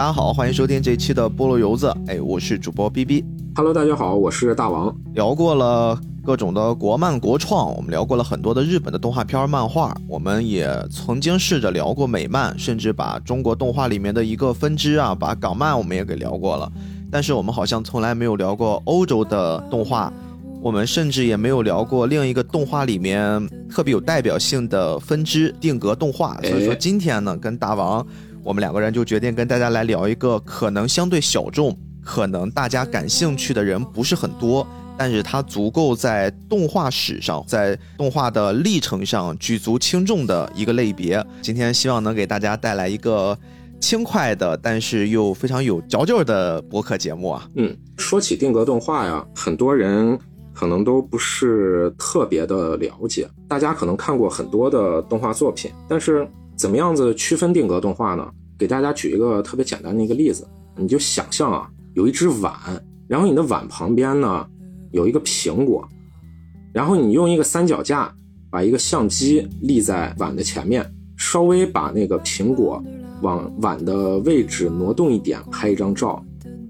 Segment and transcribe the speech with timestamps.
[0.00, 1.94] 大家好，欢迎收听这一期的菠萝油子。
[2.06, 3.22] 哎，我是主播 B B。
[3.54, 4.96] Hello，大家好，我是大王。
[5.12, 16.72] 聊过了各种的国漫国创，我们聊过了很多的日本的动画片漫画，我们也曾经试着聊过美漫，甚至把中国动画里面的一个分支啊，把港漫我们也给聊过了。
[17.10, 20.10] 但是我们好像从来没有聊过欧洲的动画，
[20.62, 26.40] 我们甚至也没有聊过另一个动画里面特别有代表性的分支定格动画。
[26.40, 28.06] 所以说今天呢，跟大王。
[28.50, 31.72] 我们两个人就决定跟大家来聊一个可能相对小众、
[32.04, 34.66] 可能大家感兴趣的人不是很多，
[34.98, 41.24] 但是它足够在动画史上、在动画的历程上举足轻重的一个类别。
[41.40, 43.38] 今天希望能给大家带来一个
[43.80, 47.48] 轻快的，但是又非常有嚼劲儿的播客节目啊。
[47.54, 50.18] 嗯，说起定格动画呀，很多人
[50.52, 53.28] 可能都不是特别的了解。
[53.46, 56.28] 大家可能看过很多的动画作品，但是。
[56.60, 58.30] 怎么样子区分定格动画呢？
[58.58, 60.46] 给大家举一个特别简单的一个例子，
[60.76, 62.52] 你就想象啊，有一只碗，
[63.08, 64.46] 然后你的碗旁边呢
[64.90, 65.88] 有一个苹果，
[66.70, 68.14] 然后你用一个三脚架
[68.50, 72.84] 把一个相机立在碗的前面，稍微把那个苹果
[73.22, 76.22] 往碗的位置挪动一点，拍一张照，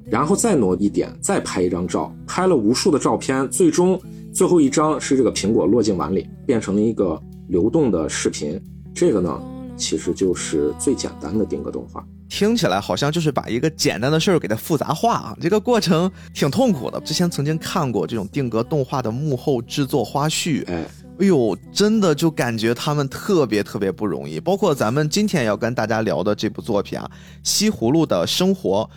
[0.05, 4.00] 然后再挪一点，再拍一张照，拍了无数的照片，最终
[4.33, 8.56] 最后一张是这个苹果落进碗里，变成了一个流动的视频。
[8.94, 9.42] 这个呢？
[9.81, 17.00] 其实就是最简单的定格动画，听起来好像就是把一个简单的事儿给它复杂化啊，这个过程挺痛苦的。
[17.00, 20.86] 之前曾经看过这种定格动画的幕后制作花絮，哎，
[21.19, 24.39] 哎呦，真的就感觉他们特别特别不容易。
[24.39, 27.11] 包括咱们今天要跟大家聊的这部作品啊，
[27.42, 28.89] 《西葫芦的生活》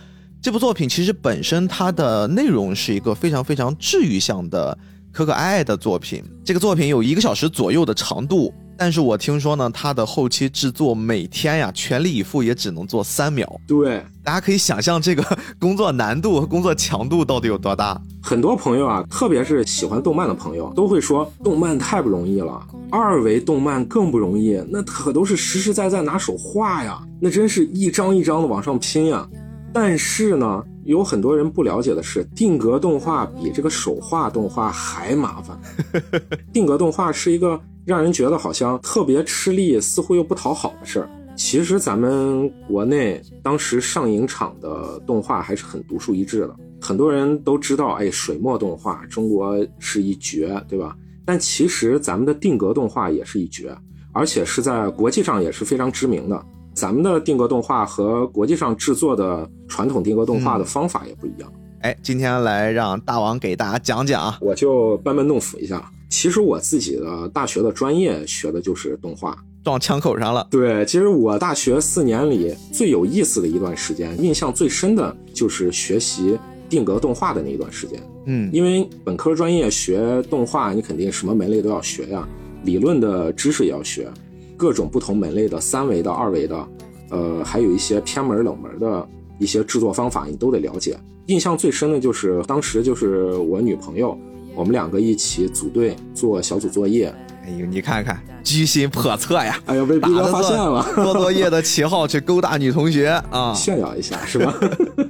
[0.41, 4.77] 这部作品，其实本身它的内容是一个非常非常治愈向的、
[5.13, 6.21] 可可爱爱的作品。
[6.43, 8.53] 这个作品有一个小时左右的长度。
[8.77, 13.49] 但是我听说呢，它的后期制作每天呀全力以赴也只能做三秒。
[13.67, 15.23] 对，大家可以想象这个
[15.59, 18.01] 工作难度和工作强度到底有多大。
[18.21, 29.27] 很多朋友啊，特别是喜欢动漫的朋友，都会说动漫太不容易了，二维动漫更不容易，那可都是实实在在拿手画呀，那真是一张一张的往上拼呀。
[29.71, 35.59] 但是呢，有很多人不了解的是，定格动画比这个手画动画还麻烦。
[36.51, 37.59] 定格动画是一个。
[37.85, 41.09] 让人觉得好像特别吃力，似乎又不讨好的事儿。
[41.35, 50.95] 其实咱们国内当时上影厂的动画还是很独树一帜的，很多人都知道，哎，水墨动画中国是一绝，对吧？
[51.25, 53.75] 但其实咱们的定格动画也是一绝，
[54.11, 56.45] 而且是在国际上也是非常知名的。
[56.75, 61.51] 咱们的定格动画和国际上制作的传统定格动画的方法也不一样。
[61.81, 65.91] 哎，今天来让大王给大家讲讲，我就班门弄斧一下。
[66.13, 70.47] 其实我自己的大学的专业学的就是动画，撞枪口上了。
[70.51, 76.37] 对，其实我大学四年里最有意思的一段时间，印象最深的就是学习
[76.69, 77.99] 定格动画的那一段时间。
[78.27, 82.29] 嗯，因为本科专业学动画，你肯定什么门类都要学呀，
[82.63, 84.07] 理论的知识也要学，
[84.55, 86.67] 各种不同门类的三维的、二维的，
[87.09, 89.09] 呃，还有一些偏门冷门的
[89.39, 90.95] 一些制作方法，你都得了解。
[91.25, 94.15] 印象最深的就是当时就是我女朋友。
[94.55, 97.13] 我们两个一起组队做小组作业。
[97.45, 99.59] 哎呦，你看看，居心叵测呀！
[99.65, 104.53] 哎呦，被逼哥发现了，做作业的旗号去勾搭女同学啊，炫耀一下是吧？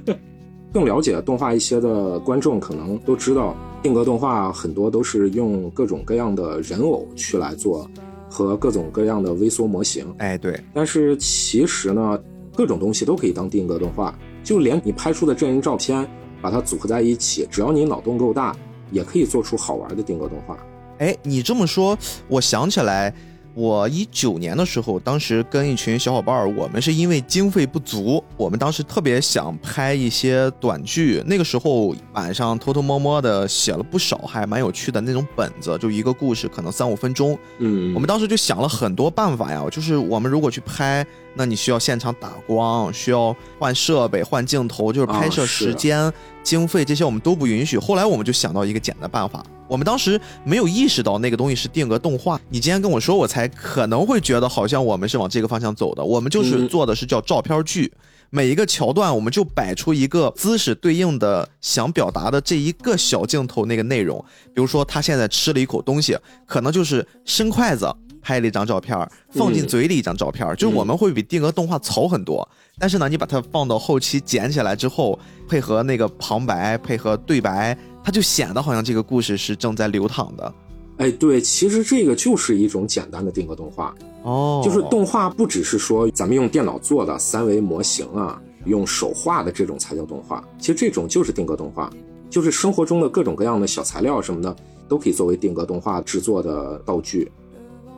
[0.74, 7.88] 更了解动画一些的观众可能都知道，定格动画很多都是用各种各样的人偶去来做，
[8.28, 10.04] 和各种各样的微缩模型。
[10.18, 10.58] 哎，对。
[10.72, 12.18] 但是其实呢，
[12.56, 14.12] 各种东西都可以当定格动画，
[14.42, 16.04] 就连你拍出的真人照片，
[16.42, 18.56] 把它组合在一起，只要你脑洞够大。
[18.94, 20.56] 也可以做出好玩的定格动画。
[20.98, 23.12] 哎，你这么说，我想起来。
[23.54, 31.22] 我一九年的时候，当时跟一群小伙伴儿，我们是因为经费不足，我们当时特别想拍一些短剧。
[31.24, 37.38] 那个时候晚上偷偷摸摸的写了不少，还蛮有趣的那种本子，就一个故事可能三五分钟。
[37.58, 46.12] 嗯，我们当时就想了很多办法呀，就是我们如果去拍，那你需要现场打光，需要换设备、换镜头，就是拍摄时间、
[46.42, 47.78] 经费这些我们都不允许。
[47.78, 49.44] 后来我们就想到一个简单办法。
[49.74, 56.04] 我们当时没有意识到那个东西是定格动画，你今天跟我说，我才可能会觉得好像我们是往这个方向走的。
[56.04, 57.92] 我们就是做的是叫照片剧，
[58.30, 64.24] 每一个桥段我们就摆出一个姿势对应的想表达的这一个小镜头那个内容。
[64.54, 66.16] 比如说他现在吃了一口东西，
[66.46, 67.92] 可能就是伸筷子
[68.22, 68.96] 拍了一张照片，
[69.30, 72.48] 放进嘴里一张照片，就是我们会比定格动画糙很多。
[72.78, 75.18] 但是呢，你把它放到后期剪起来之后，
[75.48, 77.76] 配合那个旁白，配合对白。
[78.04, 80.54] 它就显得好像这个故事是正在流淌的，
[80.98, 90.44] 哎，对，其实这个就是一种简单的定格动画哦，就是动画不只是说咱们用电脑做的三维模型啊，用手画的这种才叫动画。
[90.58, 91.90] 其实这种就是定格动画，
[92.28, 94.54] 就是生活中的各种各样的小材料什么的，
[94.86, 97.32] 都可以作为定格动画制作的道具。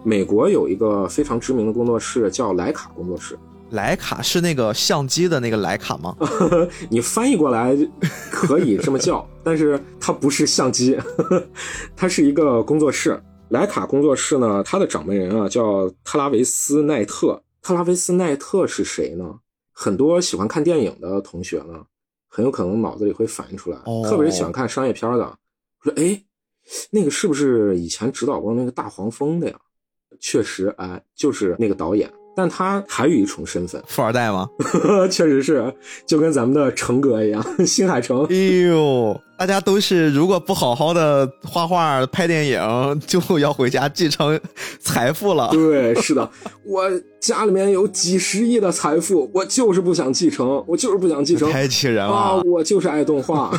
[0.05, 3.37] 美国有一个非常知名的工作室叫莱卡工作室，
[3.77, 6.17] 莱卡是那个相机的那个莱卡吗？
[6.91, 7.77] 你翻译过来
[8.33, 10.99] 可以这么叫， 但是它不是相机，
[11.95, 13.23] 它是一个工作室。
[13.51, 17.41] 莱卡工作室呢，它的掌门人啊叫特拉维斯奈特。
[17.63, 19.39] 特拉维斯奈特是谁呢？
[19.73, 21.85] 很多喜欢看电影的同学呢，
[22.29, 23.79] 很有可能脑子里会反映出来，
[24.09, 25.39] 特别是喜欢看商业片的，
[25.83, 26.21] 说哎，
[26.91, 29.57] 那个是不是以前指导过那个大黄蜂的呀？
[30.19, 32.11] 确实，哎，就是那个导演。
[32.37, 34.47] 但他还有一重身份，富二代吗？
[35.11, 35.75] 确实是，
[36.07, 38.25] 就跟咱们的成哥一样， 新海诚。
[38.27, 38.37] 哎
[38.69, 42.61] 呦，大家都是如果不好好的画画、拍电影，
[43.07, 44.39] 就要回家继承
[44.79, 45.49] 财富了。
[45.51, 46.31] 对，是的，
[46.63, 46.85] 我
[47.21, 52.43] 家里面有几十亿的财富，我就是不想继承，我就是不想继承，太气人了啊！
[52.45, 53.51] 我就是爱动画，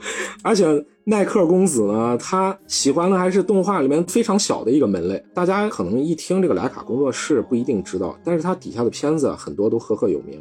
[0.42, 0.84] 而且。
[1.10, 5.24] 耐克公子呢，他喜欢的还是动画里面非常小的一个门类。
[5.32, 10.38] 大家可能一听这个莱卡工作室不一定知道，但是他底下的片子很多都赫赫有名，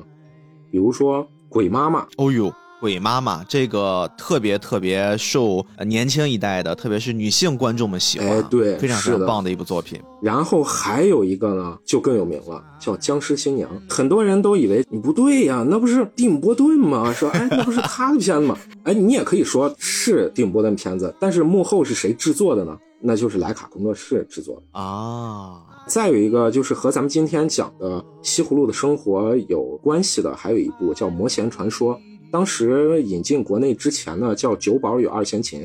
[0.69, 2.01] 比如说《鬼妈妈》。
[2.17, 2.51] 哦呦。
[2.79, 9.99] 鬼妈妈这个特别特别受年轻一代的，特别是女性观众们喜欢，对，非常非常棒的一部作品。
[10.21, 13.67] 然后还有一个呢，就更有名了，叫《僵尸新娘》。
[13.91, 17.11] 很多人都以为你不对呀，那不是蒂姆·波顿吗？
[17.11, 18.55] 说，哎，那不是他的片子吗？
[18.85, 22.77] 哎，你也可以说是蒂姆·波顿片子，但是幕后是谁制作的呢？
[22.99, 25.63] 那就是莱卡工作室制作的啊。
[25.87, 31.95] 再有一个就是和咱们今天讲的西葫芦的生活有关系的，还有一部叫《魔弦传说》。
[32.31, 35.61] 当时引进国内之前呢，叫《九宝与二弦琴》，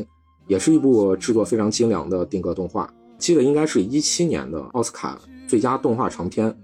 [0.47, 2.93] 也是一部制作非常精良的定格动画。
[3.19, 6.57] 记得应该是一七年的奥斯卡最佳动画长片，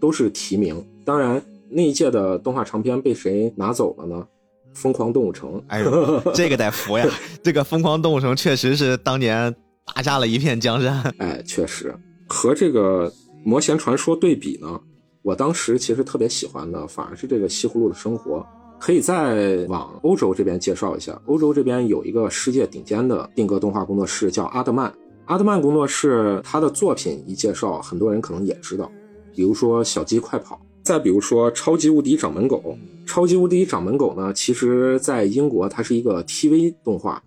[0.00, 0.84] 都是提名。
[1.04, 4.26] 当然，那一届的动画长片被谁拿走了呢？
[4.76, 5.52] 《疯狂动物城》。
[5.68, 7.06] 哎呦，这个得服呀！
[7.42, 9.54] 这个《疯狂动物城》确实是当年
[9.94, 11.00] 打下了一片江山。
[11.18, 11.94] 哎，确实，
[12.26, 13.10] 和这个
[13.44, 14.80] 《魔弦传说》对比呢，
[15.22, 18.38] 我当时其实特别喜欢的反而是这个《西葫芦的生活》。
[18.84, 24.92] 可以再往欧洲这边介绍一下，欧洲这边有一个世界顶尖的定格动画工作室，叫阿德曼。
[25.24, 28.92] 阿德曼工作室，他的作品一介绍，很多人可能也知道，
[29.34, 32.62] 比如说《小鸡快跑》，再比如说《超级无敌掌门狗》。
[33.10, 37.22] 《超级无敌掌门狗》呢，其实在英国它是一个 TV 动画，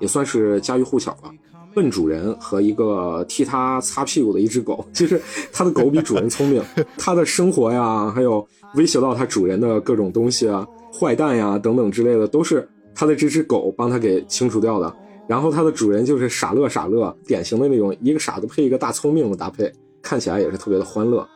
[0.00, 1.30] 也算是家喻户晓了。
[1.72, 5.22] 笨主人和一个替他擦屁股的一只狗， 就是
[5.52, 6.60] 他的狗比主人聪明，
[6.98, 8.44] 他的生活呀，还有
[8.74, 10.66] 威胁到他主人的各种东西啊。
[10.98, 14.94] 坏蛋呀，等等之类的，都是他的这只狗帮他给清除掉的。
[15.28, 21.26] 然后它的主人就是傻乐傻乐，典型的那种一个傻子配一个大聪明的搭配，看起来也是特别的欢乐。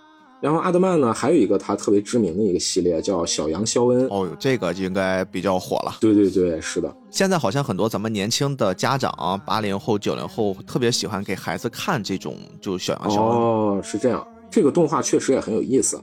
[0.40, 4.06] 然后阿德曼呢，还有一个他特别知名的一个系列叫小羊肖恩。
[4.06, 5.96] 哦，这个就应该比较火了。
[6.00, 6.96] 对对对，是的。
[7.10, 13.36] 现在好像很多咱们年轻的家长，八零后、九零后特别喜欢给孩子看这种就小羊肖恩。
[13.36, 14.24] 哦，是这样。
[14.48, 16.00] 这个动画确实也很有意思。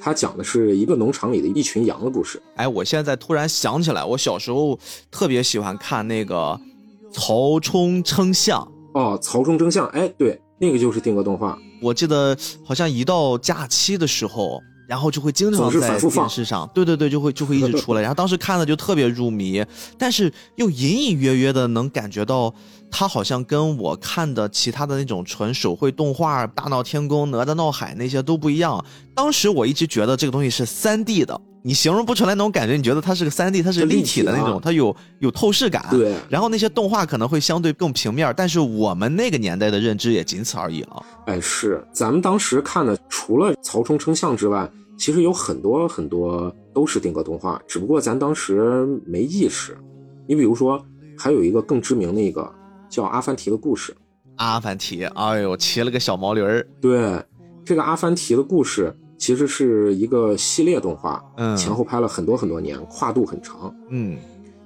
[0.00, 2.42] 他讲的是一个农场里的一群羊的故事。
[2.56, 4.78] 哎，我现在突然想起来，我小时候
[5.10, 6.58] 特别喜欢看那个
[7.12, 8.66] 曹冲称象。
[8.94, 11.58] 哦，曹冲称象，哎，对，那个就是定格动画。
[11.82, 18.00] 我记得好像一到假期的时候，然后就会经常在电视上，对对对，就会就会一直出来。
[18.02, 19.64] 然后当时看的就特别入迷，
[19.96, 22.52] 但是又隐隐约约的能感觉到。
[22.92, 28.84] 它好像跟我看的其他的那种纯手绘动画《大闹天宫》《哪吒闹海》那些都不一样。
[29.14, 32.74] 当时我一直觉得这个东西是三 D 的，你形容不出来那种感觉。
[32.74, 35.86] 你觉得它是个三 D，它是立体的那种，它有有透视感。
[35.88, 36.16] 对。
[36.28, 41.06] 然后那些动画可能会相对更平面，但是我们那个年代的认知也仅此而已了。
[41.26, 44.68] 哎，是，咱们当时看的除了曹冲称象之外，
[45.00, 49.74] 其实有很多很多都是定格动画，只不过咱当时没意识。
[50.28, 50.78] 你比如说，
[51.16, 52.48] 还有一个更知名的一个。
[52.90, 53.96] 叫阿凡提的故事，
[54.34, 56.66] 阿凡提，哎呦，骑了个小毛驴儿。
[56.80, 57.24] 对，
[57.64, 64.18] 这个阿凡提的故事其实是一个系列动画，嗯，前后拍了很多很多年，跨度很长，嗯，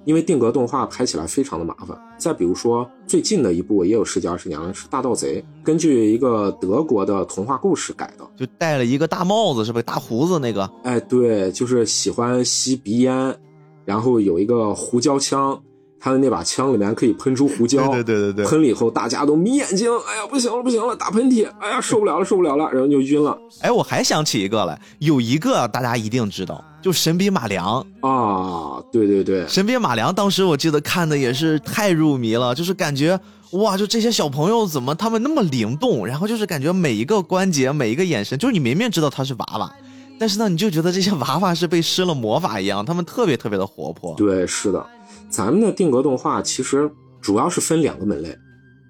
[0.07, 1.95] 因为定格动画拍起来非常的麻烦。
[2.17, 10.71] 再比如说最近的一部也有十几二十年了，是《大盗贼》，根据一个德国的童话故事改的，就戴了一个大帽子，是不是大胡子那个？
[10.83, 13.37] 哎，对，就是喜欢吸鼻烟，
[13.85, 15.61] 然后有一个胡椒枪。
[16.01, 23.39] 他的那把枪里面可以喷出胡椒，对对对对，喷了以后大家都眯眼睛，哎呀不行了不行了，打喷嚏，哎呀受不了了受不了了，然后就晕了。
[23.63, 33.19] 哎，我还想起一个来，有一个大家一定知道，就神笔马良啊，对对对，神笔马良当时我记得看的也是太入迷了，就是感觉
[33.53, 39.73] 哇，就这些小朋友怎么他们那么灵动，然后就是感觉每一个关节每一个眼神，就是你明明知道他是娃娃。
[40.19, 44.15] 但是呢，你就觉得这些娃娃是被施了魔法一样，他们特别特别的活泼。
[44.19, 44.87] 对，是的，
[45.31, 46.91] 咱们的定格动画其实
[47.23, 48.37] 主要是分两个门类，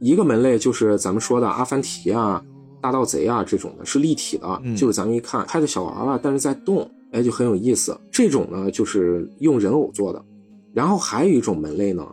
[0.00, 2.42] 一个门类就是咱们说的阿凡提啊、
[2.82, 7.96] 大盗贼啊这种的，是立体的，就是咱们一看拍的小娃娃，但是在动，哎，就很有意思。
[8.10, 10.22] 这种呢，就是用人偶做的。
[10.72, 12.04] 然后还有一种门类呢，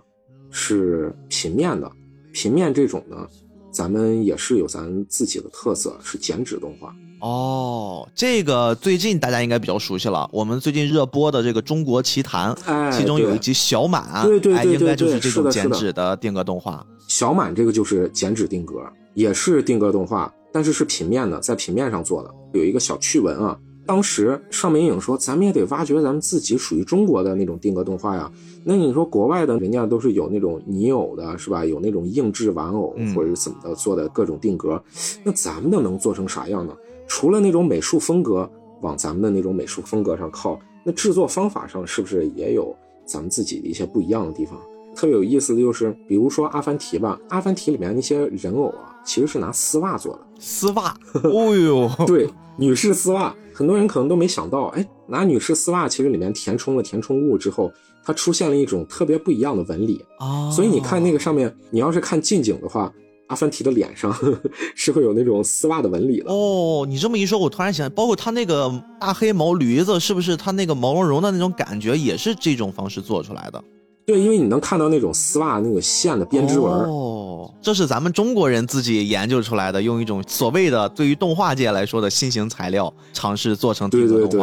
[0.51, 1.91] 是平面的，
[2.31, 3.27] 平面这种呢，
[3.71, 6.95] 咱们也是有咱自己的特色，是剪纸动画。
[7.21, 10.29] 哦，这个最近大家应该比较熟悉了。
[10.31, 12.53] 我们最近热播的这个《中国奇谭》，
[12.95, 16.85] 其中有一集小满，对对对应该就是这种剪纸的定格动画。
[17.07, 18.81] 小满这个就是剪纸定格，
[19.15, 22.31] 也是定格动画，但是是平面的，在平面上做的。
[22.53, 28.31] 有一个小趣闻啊，当时尚美影说，咱们也得挖掘咱们自己属于中国的那种定格动画呀。
[28.63, 31.65] 那你说国外的人家都是有那种泥偶的，是吧？
[31.65, 34.81] 有那种硬质玩偶或者是怎么的做的各种定格，
[35.23, 36.73] 那咱们的能做成啥样呢？
[37.07, 38.49] 除了那种美术风格
[38.81, 42.73] 往咱们的那种美术风格上靠，那制作方法上是不是也有
[43.05, 44.57] 咱们自己的一些不一样的地方？
[44.95, 50.19] 特别有意思的就是，比如说阿凡提吧，阿凡提里面那些人偶啊，其实是拿丝袜做的。
[50.39, 50.95] 丝袜？
[51.23, 57.71] 哦呦， 对，女士丝袜，很多人可能都没想到，哎，拿女士丝袜，其实里面填充了填充物之后，
[58.03, 60.51] 它出现了一种特别不一样的纹理哦。
[60.51, 62.91] 所以你看那个上面，你要是看近景的话。
[63.27, 64.13] 阿凡提的脸上
[64.75, 66.85] 是会有那种丝袜的纹理的哦。
[66.85, 73.63] 你这么一说，我突然想，包括他那个大黑毛驴子，是不是他那个毛茸茸的那种感觉，也是这种方式做出来的？
[74.05, 76.71] 对，因为你能看到那种丝袜那个线的编织纹。
[76.71, 84.41] 哦，这是咱们中国人自己研究出来的，用一种所谓的对于动画界来说的新型材料，尝试做成对对对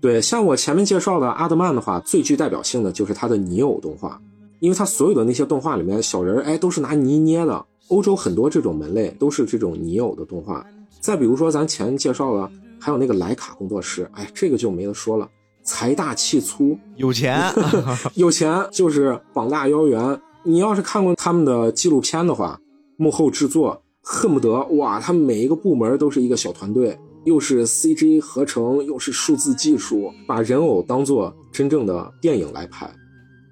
[0.00, 0.22] 对。
[0.22, 4.20] 像我前面介绍的阿德曼的话，最具代表性的就是他的泥偶动画，
[4.60, 7.64] 因为他所有的那些动画里面小人儿，哎，都是拿泥捏的。
[7.88, 10.64] 欧洲很多这种门类都是这种泥偶的动画，
[11.00, 12.48] 再比如说咱前介绍了，
[12.78, 15.28] 还有那个莱卡工作室，哎，这个就没得说了，
[15.70, 17.40] 财大气粗，有钱，
[18.16, 20.20] 有钱就是膀大腰圆。
[20.42, 22.58] 你要是看过他们的纪录片的话，
[22.96, 32.90] 幕后制作恨不得哇，他们每一个部门都是一个小团队，又是 CG 合成，又是数字技术，把人偶当做真正的电影来拍，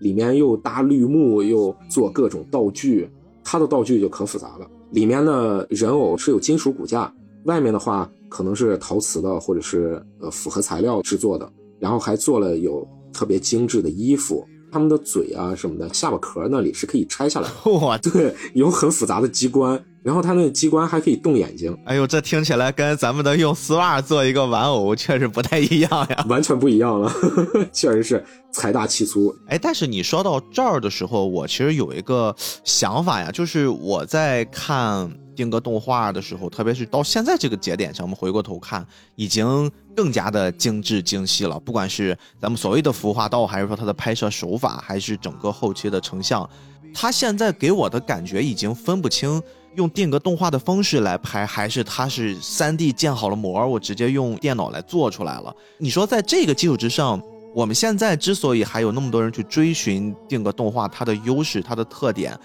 [0.00, 3.08] 里面又搭绿幕，又做各种道具。
[3.44, 17.70] 它的道具就可复杂了，里面的人偶是有金属骨架，外面的话可能是陶瓷的或者是呃复合材料制作的，然后还做了有特别精致的衣服，他们的嘴啊什么的，下巴壳那里是可以拆下来的。
[17.73, 19.82] 哇，对，有很复杂的机关。
[20.00, 27.12] 然后它那个机关还可以动眼睛，哎呦，这听起来跟咱们的用丝袜做一个玩偶确实不太一样呀，完全不一样了，
[27.75, 29.35] 确实是财大气粗。
[29.49, 41.61] 哎，但是你说到这儿的时候，我其实有一个想法呀，就是我在看定格动画的时候，特别是到现在这个节点上，我们回过头看，已经更加的精致精细了。
[41.61, 46.50] 不管是咱们所谓的服化道，还是说它的拍摄手法，还是整个后期的成像，
[46.92, 49.40] 它现在给我的感觉已经分不清。
[49.76, 55.54] 用定格动画的方式来拍，还是它是三 D 建好了模，我直接用电脑来做出来了？
[55.78, 57.23] 你说在这个基础之上，
[57.54, 62.37] 我们现在之所以还有那么多人去追寻定格动画，它的优势、它的特点，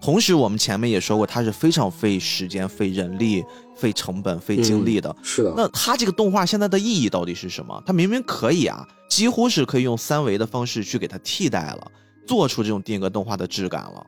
[0.00, 5.14] 同时我们前面也说过，它是非常费时间、费人力、费成本、费精力的。
[5.22, 5.52] 是的。
[5.56, 7.82] 那它这个动画现在的意义到底是什么？
[7.84, 11.90] 它明明可以啊，几乎是可以用三维的方式去给它替代了，
[12.26, 14.06] 做出这种定格动画的质感了。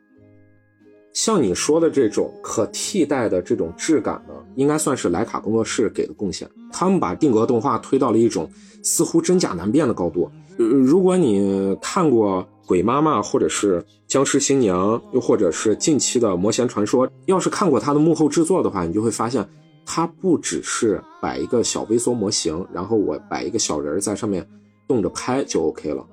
[1.13, 6.49] 像你说的这种可替代的这种质感呢，应该算是莱卡工作室给的贡献。
[6.73, 8.49] 他们把定格动画推到了一种
[8.85, 10.31] 似乎真假难辨的高度。
[10.57, 19.45] 呃如果你看过《鬼妈妈》或者是《僵尸新娘》，又或者是近期的《魔仙传说》，要是看过它的幕后制作的话，你就会发现，
[19.85, 24.49] 它不只是摆一个小微缩模型，然后我摆一个小人在上面
[24.87, 26.07] 动着拍就 OK 了。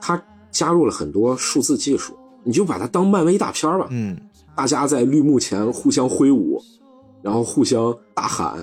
[0.00, 3.86] 它加入了很多数字技术，你就把它当漫威大片吧。
[3.90, 4.18] 嗯。
[4.56, 6.60] 大家在绿幕前互相挥舞，
[7.22, 8.58] 然后互相大喊，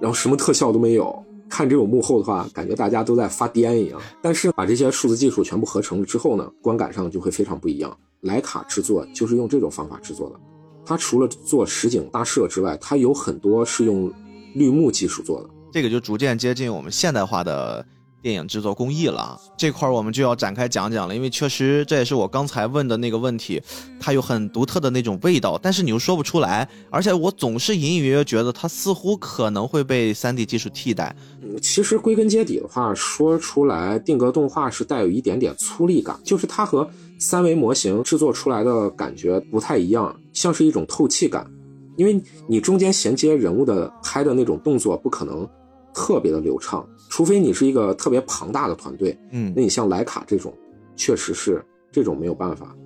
[0.00, 1.22] 然后什么特效都没有。
[1.48, 4.00] 看这种幕后的话，感觉大家都在发癫一样。
[4.22, 7.96] 但是把这些数字技术全部合成了之后呢，观感上就会非常不一样。
[8.20, 10.36] 莱卡制作就是用这种方法制作的。
[10.84, 14.12] 它除了做实景搭设之外，它有很多是用
[14.54, 15.50] 绿幕技术做的。
[15.72, 17.84] 这个就逐渐接近我们现代化的。
[18.20, 23.62] 电影制作工艺了，这块我们就要展开讲讲了，因为确实这也是我刚才问的那个问题，
[24.00, 31.14] 它有很独特的那种味道，但是你又说不出来，而且我总是隐隐约约觉得它似乎可能会被 3D 技术替代。
[31.62, 36.88] 其实归根结底的话，说出来定格动画是带有一点点粗粝感，就是它和
[37.20, 41.48] 三维模型制作出来的感觉不太一样，像是一种透气感，
[41.96, 45.48] 因为你中间衔接人物的拍的那种动作不可能。
[45.94, 46.86] 特别的流畅。
[47.08, 50.52] 除非你是一个特别庞大的团队，嗯那你像徕卡这种，
[50.94, 52.76] 确实是这种没有办法，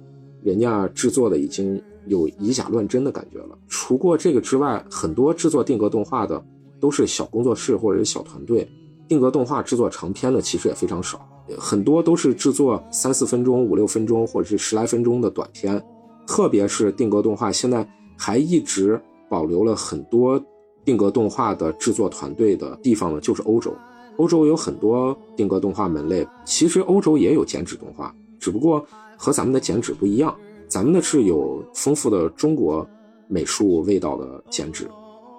[0.43, 3.59] 人家制作的已经有以假乱真的感觉了。
[3.69, 6.43] 除过这个之外，很多制作定格动画的
[6.81, 8.69] 都是小工作室或者是小团队，
[9.09, 15.83] 定格动画制作长片的其实也非常少，很多都是制作三四分钟、五六分钟或者是十来分钟的短片。
[16.25, 17.87] 特别是定格动画，现在
[18.17, 18.99] 还一直
[19.29, 20.41] 保留了很多
[20.85, 23.75] 定格动画的制作团队的地方呢，就是欧洲。
[24.23, 28.87] 欧洲有很多定格动画门类，其实欧洲也有剪纸动画，只不过
[29.17, 30.33] 和咱们的剪纸不一样，
[30.69, 32.87] 咱们的是有丰富的中国
[33.26, 34.88] 美术味道的剪纸。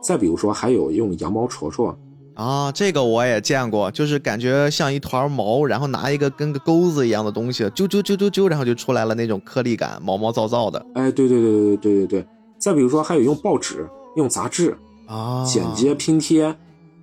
[0.02, 1.98] 再比如说，还有用羊毛戳戳，
[2.34, 12.28] 啊，这个我也见过，就是感觉像一团毛，然后拿一个跟个钩子一样的东西，啾啾啾啾啾，然后就出来了那种颗粒感，毛毛躁躁的哎，对对对对对对对。
[12.60, 13.88] 再比如说，还有用报纸、
[14.18, 16.54] 用杂志啊，剪接拼贴，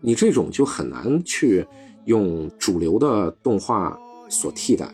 [0.00, 1.66] 你这种就很难去
[2.04, 3.96] 用主流的动画
[4.28, 4.88] 所替代。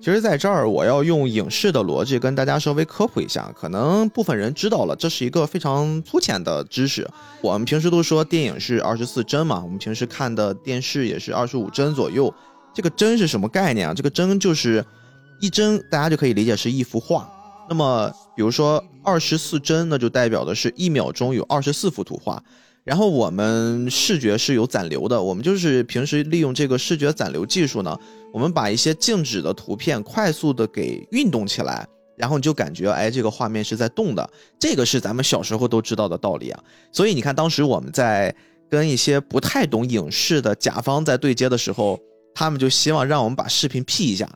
[0.00, 7.04] 其实，在这儿我要用影视的逻辑跟大家稍微科普一下，可能部分人知道了，这是一个非常粗浅的知识。
[7.42, 12.32] 我们平时都说电影是二十四帧嘛，我们平时看的电视也是二十五帧左右。
[12.72, 13.92] 这个帧是什么概念啊？
[13.92, 14.84] 这个帧就是
[15.40, 17.28] 一帧，大家就可以理解是一幅画。
[17.68, 22.40] 那么，比如说二十四帧，那就代表的是一秒钟有二十四幅图画。
[22.88, 27.94] 然后我们视觉是有暂留的，我们就是平时利用这个视觉暂留技术呢，
[28.32, 34.30] 我们把一些静止的图片快速的给运动起来，然后你就感觉哎，这个画面是在动的。
[34.58, 36.58] 这个是咱们小时候都知道的道理啊。
[36.90, 38.34] 所以你看，当时我们在
[38.70, 42.00] 跟一些不太懂影视的甲方在对接的时候，
[42.34, 44.26] 他们就希望让我们把视频 P 一下。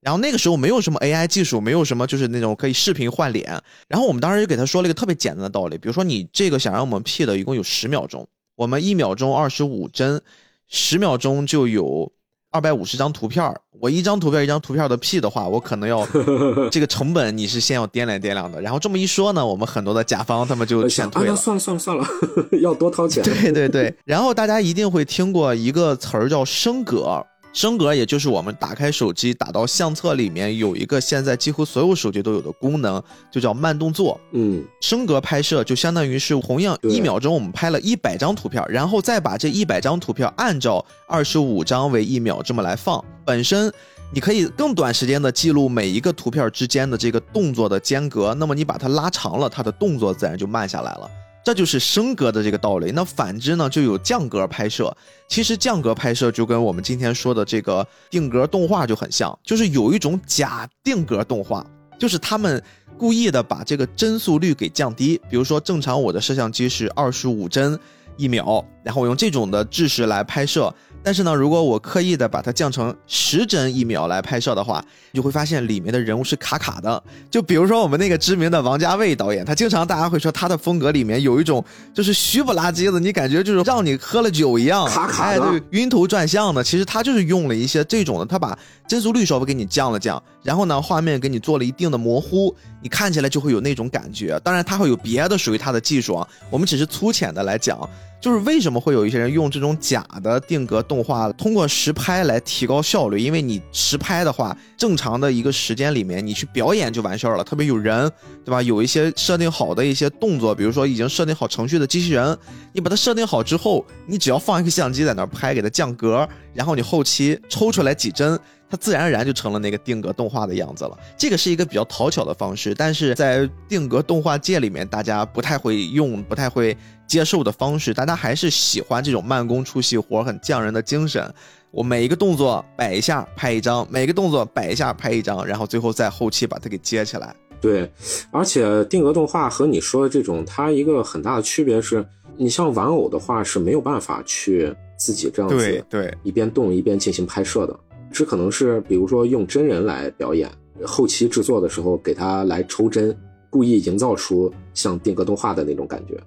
[0.00, 3.60] 然后那个时候没有什么 AI 技术，没有什么就是那种可以视频换脸。
[3.88, 8.26] 然后我们当时就给他说了一个特别简单的道理，比如说你这个想让我们 P 的，一共有十秒钟，
[8.56, 10.20] 我们一秒钟二十五帧，
[10.68, 12.12] 十秒钟就有
[12.50, 16.06] 二百五十张图片我一张图片一张图片的 P 的话，我可能要
[16.70, 18.60] 这个成本你是先要掂量掂量的。
[18.60, 21.32] 然后这么一说呢，我们很多的甲方他们就劝退了。
[21.32, 22.06] 啊，算了算了算了，
[22.62, 23.22] 要多掏钱。
[23.22, 23.94] 对对对。
[24.04, 27.24] 然后大家一定会听过一个词儿叫升格。
[27.58, 34.20] 升格也就是我们打开手机打到相册里面有一个现在几乎所有手机都有的功能，就叫慢动作。
[34.30, 43.04] 嗯，升格拍摄就相当于是同样一秒钟我们拍了一百张图片，然后再把这一百张图片按照二十五张为一秒这么来放。
[43.26, 43.72] 本身
[44.14, 51.10] 你可以更短时间的记录每一个图片之间的这个动作的间隔，那么你把它拉长了，它的动作自然就慢下来了。
[51.48, 52.92] 这就是升格的这个道理。
[52.94, 54.94] 那反之呢，就有降格拍摄。
[55.28, 61.64] 其实降格拍摄就跟我们今天说的这个定格动画就很像，就是有一种假定格动画，
[61.98, 62.62] 就是他们
[62.98, 65.18] 故意的把这个帧速率给降低。
[65.30, 67.80] 比如说，正常我的摄像机是二十五帧
[68.18, 70.74] 一秒，然后我用这种的制式来拍摄。
[71.02, 77.02] 但是呢，如果我刻意的把它降成十帧一秒来拍摄的话，你就会发现里面的人物是卡卡的。
[77.30, 86.62] 就比如说我们那个知名的王家卫导演，他经常大家会说他的风格里面有一种就是虚不拉几的，你感觉就是让你喝了酒一样，卡卡的，哎，对，晕头转向的。
[86.62, 94.38] 其实他就是用了一些这种的，他把帧速率稍微给你降了降，然后呢，画面给你做了一定的模糊，你看起来就会有那种感觉。
[94.40, 97.88] 当然，他会有别的属于他的技术啊，我们只是粗浅的来讲。
[98.20, 103.20] 就是为什么会有一些人用这种假的定格动画，通过实拍来提高效率？
[103.20, 107.44] 因为你实拍的话，正常的一个时间里面，你去表演就完事儿了。
[107.44, 108.10] 特别有人，
[108.44, 108.60] 对吧？
[108.60, 112.36] 有一些设定好的一些动作，比如说已经设定好程序的机器人，
[112.72, 118.36] 你把它设定好之后，你只要放一个相机在那儿拍，给它降格，然后你后期抽出来几帧。
[118.70, 120.98] 它自然而然就成了那个定格动画的样子了。
[121.16, 126.76] 这个是一个比较讨巧的方式，但是在定格动画界里面，大家不太会用、不太会
[127.06, 127.94] 接受的方式。
[127.94, 131.32] 大家还是喜欢这种慢工出细活、很匠人的精神。
[131.70, 137.34] 我每一个动作摆一下拍一张，每个动作摆一下拍一张，然后最后在后期把它给接起来。
[137.60, 137.90] 对，
[138.30, 147.78] 而且定格动画和你说的这种，它一个很大的区别是，你像玩偶的话是没有办法去自己这样子对一边动一边进行拍摄的。
[148.10, 150.50] 只可能是，比如说用真人来表演，
[150.84, 153.16] 后期制作的时候给他来抽帧，
[153.50, 156.18] 故意营造出像定格动画的那种感觉。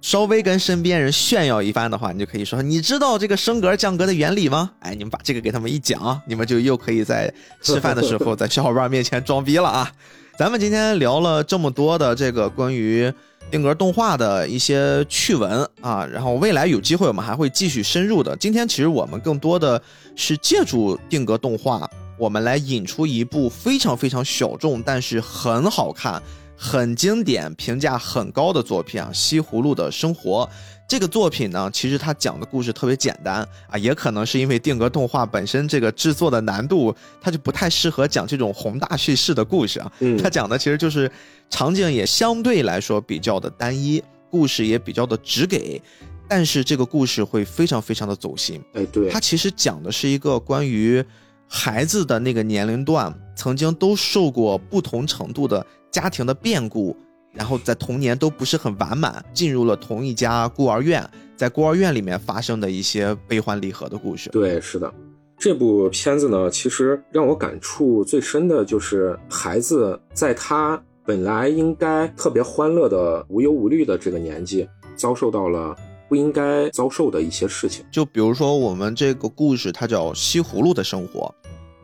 [0.00, 9.90] 稍微跟身边人炫耀一番的话，你就可以说：“你知道这个升格降格的原理吗？”哎，你们把这个给他们一讲，你们就又可以在吃饭的时候 在小伙伴面前装逼了啊！
[10.38, 13.12] 咱们今天聊了这么多的这个关于
[13.50, 18.36] 定格动画的一些趣闻啊，然后未来有机会我们还会继续深入的。
[18.36, 19.80] 今天其实我们更多的
[20.14, 26.22] 是借助定格动画，我们来引出一部非常非常小众但是很好看、
[26.56, 30.46] 很经典、评价很高的作品啊，《西葫芦的生活》。
[30.88, 39.92] 这个作品呢，其实它讲的故事特别简单啊，也可能是因为定格动画本身这个制作的难度，它就不太适合讲这种宏大叙事的故事啊。
[40.00, 41.10] 嗯它讲的其实就是
[41.50, 45.78] 场景也相对来说比较的单一，故事也比较的直给，
[46.26, 48.58] 但是这个故事会非常非常的走心。
[48.72, 51.04] 哎，对它，其实讲的是一个关于
[51.46, 56.96] 孩子的那个年龄段，曾经都受过不同程度的家庭的变故，
[57.38, 64.28] 然后在童年都不是很完满，进入了同一家孤儿院，在孤儿院里面发生的一些悲欢离合的故事。
[64.30, 64.92] 对，是的。
[65.38, 75.76] 这部片子呢，其实让我感触最深的就是孩子在他本来应该特别欢乐的、无忧无虑的这个年纪，遭受到了
[76.08, 77.84] 不应该遭受的一些事情。
[77.88, 81.32] 就比如说我们这个故事，它叫《西葫芦的生活》。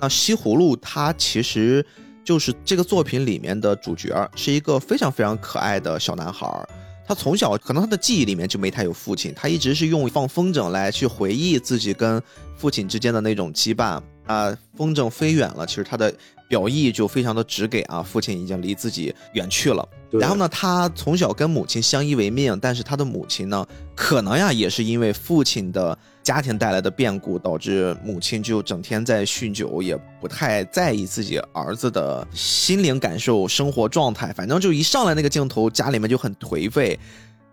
[0.00, 1.86] 那西葫芦它其实
[2.24, 6.66] 就是这个作品里面的主角，是一个非常非常可爱的小男孩儿。
[7.06, 12.20] 他从小可能他的记忆里面就没太有父亲，他一直是用放风筝来去回忆自己跟
[12.56, 14.56] 父亲之间的那种羁绊啊。
[14.74, 16.12] 风筝飞远了，其实他的
[16.48, 19.86] 表意就非常的直给啊，父亲已经离自己远去了。
[20.12, 34.32] 然后呢，他从小跟母亲相依为命，但是他的母亲呢，可能呀也是因为父亲的家庭带来的变故，导致母亲就整天在酗酒，也不太在意自己儿子的心灵感受、生活状态。
[34.32, 36.98] 反正就一上来那个镜头，家里面就很颓废，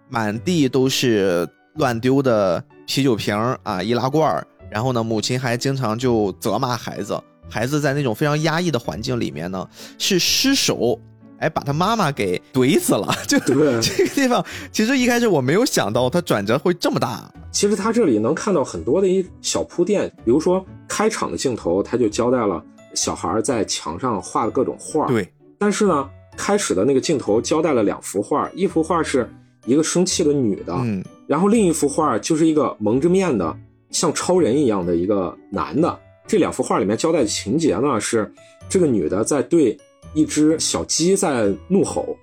[0.08, 4.48] 满地都是乱丢的啤酒瓶啊、易拉罐儿。
[4.72, 9.68] 然后呢，母亲还经常就责骂孩子，孩子在那种非常压抑的环境里面呢，
[10.00, 10.98] 是失手。
[11.40, 17.30] 哎，把他妈妈给怼死了，就对这个地方，其实一开始我没有想到他转折会这么大。
[17.52, 29.30] 其实他这里能看到很多的一小铺垫，比如说开场的镜头，他就交代了小孩在墙上画的各种画。，对，但是呢，开始的那个镜头交代了两幅画，一幅画是
[29.66, 33.56] 一个生气的女的，嗯，然后另一幅画就是一个蒙着面的
[33.90, 36.00] 像超人一样的一个男的。
[36.26, 38.32] 这两幅画里面交代的情节呢是，
[38.70, 39.78] 这个女的在对
[40.14, 42.18] 一只小鸡在怒吼，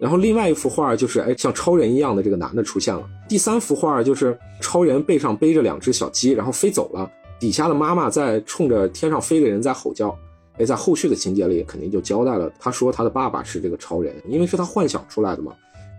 [0.00, 3.06] 然后另外一幅画就是哎像超人一样的这个男的出现了。
[3.28, 7.08] 第三幅画就是超人背上背着两只小鸡，然后飞走了，
[7.38, 10.16] 底下的妈妈在冲着天上飞的人在吼叫。
[10.58, 15.52] 哎，在后续的情节里肯定就交代了，他说他的爸爸是这个超人，因为是他幻想出来的嘛。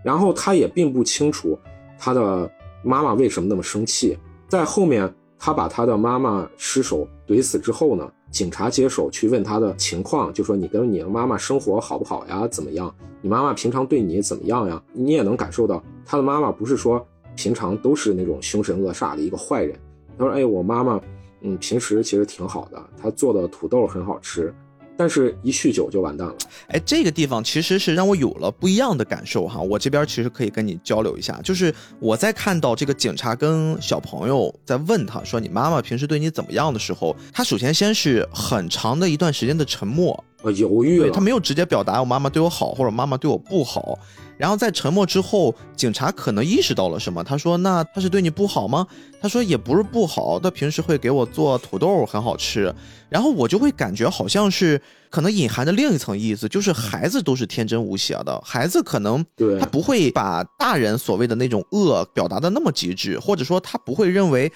[0.04, 1.58] 然后他也并不清楚
[1.98, 2.48] 他的
[2.84, 4.16] 妈妈为什么那么生气。
[4.48, 12.48] 在后面，他把他的妈妈失手怼死之后呢，警察接手去问他的情况，就说你跟你的妈妈生活好不好呀？
[12.48, 12.92] 怎么样？
[13.20, 14.82] 你妈妈平常对你怎么样呀？
[14.92, 19.78] 你也能感受到他的妈妈不是说平常都是那种凶神恶煞的一个坏人。
[20.18, 21.00] 他说：“哎，我妈妈，
[21.42, 24.52] 嗯，平时其实挺好的，她做的土豆很好吃，
[24.96, 26.34] 但是一酗酒就完蛋了。
[26.68, 29.60] 哎，这个地方其实是让我有了不一样的感受哈。
[29.60, 41.20] 我这边其实可以跟你交流一下，就是我在看到这个警察跟小朋友在问他说你妈妈平时对你怎么样的时候，他首先先是很长的一段时间的沉默，呃，犹豫了他。
[41.20, 43.98] 没有直接表达我妈妈对我好或者妈妈对我不好。
[44.42, 48.84] 然后在沉默之后，警察可能意识到了什么，他说：“那他是对你不好吗？”
[49.22, 52.74] 他说：“也不是不好，他平时会给我做土豆，很好吃。”
[53.08, 64.50] 然后我就会感觉好像是可能隐含着另一层意思，就是孩子都是天真无邪的，孩子可能对他不会把大人所谓的那种恶表达的那么极致，或者说他不会认为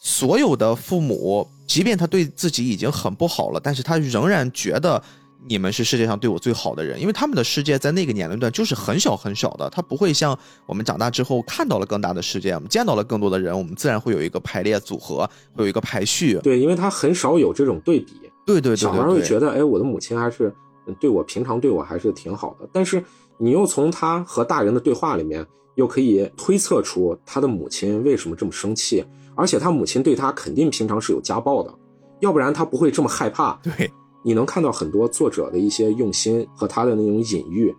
[0.00, 5.00] 所有的父母，即便他对自己已经很不好了，但是他仍然觉得
[5.48, 16.38] 你们是世界上对我最好的人，因为他们的世界在那个年龄段就是很小很小的，他不会像我们长大之后看到了更大的世界，我们见到了更多的人，我们自然会有一个排列组合，会有一个排序。
[16.42, 18.12] 对，因为他很少有这种对比。
[18.44, 20.54] 对对对小孩，会觉得，哎，我的母亲还是
[20.98, 22.68] 对我平常对我还是挺好的。
[22.72, 23.02] 但是
[23.36, 31.72] 你又从他和大人的对话里面，又可以推测出他的母亲为什么这么生气，而且他母亲对他肯定平常是有家暴的，
[32.20, 33.58] 要不然他不会这么害怕。
[33.62, 33.90] 对
[34.28, 37.74] 你能看到很多作者的一些用心和他的那种隐喻。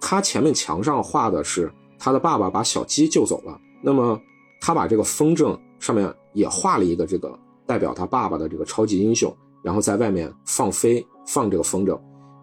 [0.00, 4.20] 他前面墙上画的是他的爸爸把小鸡救走了，那么
[4.60, 11.96] 他把这个风筝上面也画了一个这个代表他爸爸的这个超级英雄，然后在外面放飞放这个风筝，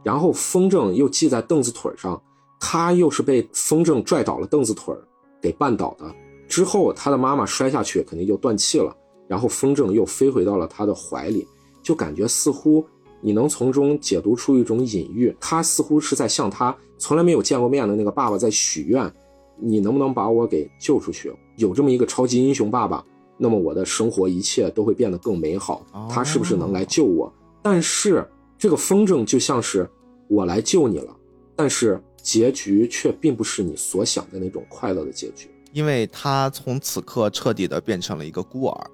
[0.06, 2.22] 然后风筝又系在凳子腿上，
[2.62, 4.96] 他又是被风筝拽倒了凳子腿
[5.42, 6.06] 给绊倒的。
[6.48, 8.96] 之后他的妈妈摔下去，肯定就断气了，
[9.28, 11.46] 然后风筝又飞回到了他的怀里，
[11.84, 12.88] 就感觉似乎
[13.22, 19.12] 你能从中解读出一种隐喻，他似乎是在向他从来没有见过面的那个爸爸在许愿，
[19.58, 21.34] 你能不能把我给救出去？
[21.58, 23.04] 有这么一个超级英雄爸爸，
[23.38, 25.86] 那么我的生活一切都会变得更美好。
[26.10, 27.32] 他是不是能来救我？
[27.62, 28.26] 但是
[28.58, 29.90] 这个风筝就像是
[30.28, 31.16] 我来救你了，
[31.56, 35.50] 但是结局却并不是你所想的那种快乐的结局。
[35.72, 38.92] 因为他从此刻彻底的变成了一个孤儿，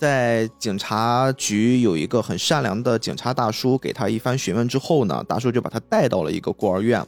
[0.00, 7.06] 在警察局有一个很善良的警察大叔，给他一番询问之后呢，大叔就把他带到了一个孤儿院。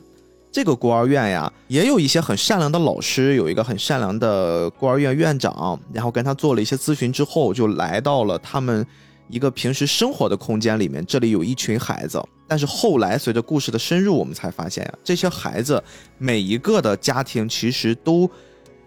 [0.53, 8.87] 这个孤儿院呀，也有一些很善良的老师，有一个很善良的孤儿院院长，然后跟他做了一些咨询之后，就来到了他们
[9.31, 11.03] 一个平时生活的空间里面。
[11.07, 15.83] 这里有一群孩子，但是后来随着故事的深入，我们才发现呀，这些孩子
[16.19, 18.31] 每一个的家庭其实都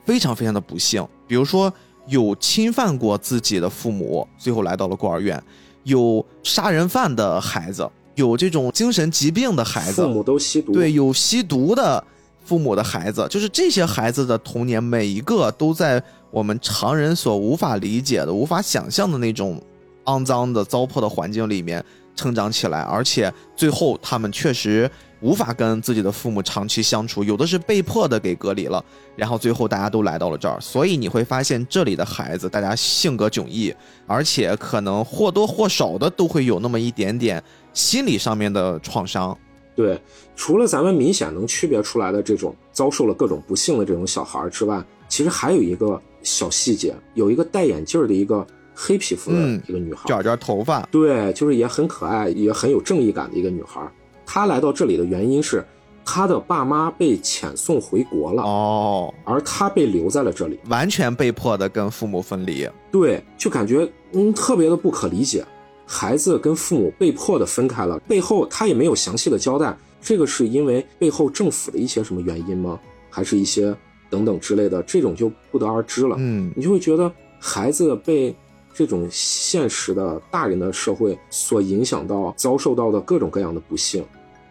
[0.06, 1.04] 非常非常的不幸。
[1.28, 1.74] 比如说
[2.08, 5.38] 有侵犯过自己的父母，最后来到了孤儿院；
[5.84, 7.90] 有杀人犯的孩子。
[8.16, 12.02] 有这种精神疾病的孩子，父母都吸毒，对，有吸毒的
[12.46, 19.62] 父母的孩子，就是这些孩子的童年，每一个都在我们常人所无法理解的、无法想象的那种
[20.06, 21.84] 肮脏的、糟粕的环境里面
[22.16, 24.90] 成长起来，而且最后他们确实。
[25.26, 28.84] 无法跟自己的父母长期相处，有的是被迫的给隔离了，
[29.16, 33.74] 然后最后大家都来到了这儿，所以你会发现这里的孩子，大家性格迥异，
[34.06, 39.36] 而且可能或多或少的都会有那么一点点心理上面的创伤。
[39.76, 40.00] 对，
[40.36, 53.82] 除了咱们明显能区别出来的这种遭受了各种不幸的这种小孩之外，其实还有一个小细节，有一个戴眼镜的一个黑皮肤的一个女孩，卷卷头发，对，就是也很可爱，也很有正义感的一个女孩。
[54.26, 55.64] 他来到这里的原因是，
[56.04, 62.68] 他的爸妈被遣送回国了哦，而他被留在了这里，完全被迫的跟父母分离。
[62.92, 65.46] 对，就感觉嗯特别的不可理解，
[65.86, 72.80] 孩子跟父母被迫的分开了，背后他也没有详细的交代，这个是因为背后政府的一些什么原因吗？
[73.10, 73.76] 还是一些
[74.10, 76.16] 等等之类的，这种就不得而知了。
[76.20, 78.36] 嗯，你就会觉得孩子被。
[78.76, 84.04] 这种现实的大人的社会所影响到、遭受到的各种各样的不幸，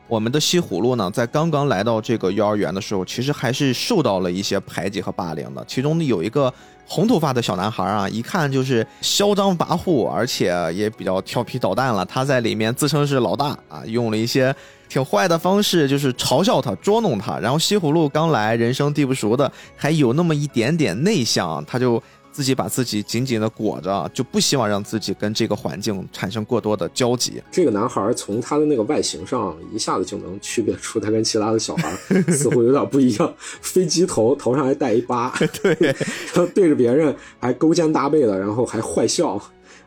[0.09, 5.63] 我们的西葫芦呢，在刚刚来到这个幼儿园的时候，其实还是受到了一些排挤和霸凌的。
[5.69, 6.51] 其中有一个
[6.87, 12.03] 红头发的小男孩啊，一看就是嚣张跋扈，而且也比较调皮捣蛋了。
[12.07, 14.55] 他在里面自称是老大啊，用了一些
[14.89, 17.39] 挺坏的方式，就是嘲笑他、捉弄他。
[17.39, 22.03] 然后西葫芦刚来，人生地不熟的，还有那么一点点内向，他就。
[22.35, 27.41] 自己把自己紧紧的裹着，就不希望让自己跟这个环境产生过多的交集。
[27.53, 31.97] 这个男孩从他的那个外形上，一下子就能区别出他跟其他的小孩
[32.33, 33.33] 似乎有点不一样。
[33.39, 39.41] 飞机头，头上还带一疤， 对，然后对着别人还勾肩搭背的，然后还坏笑。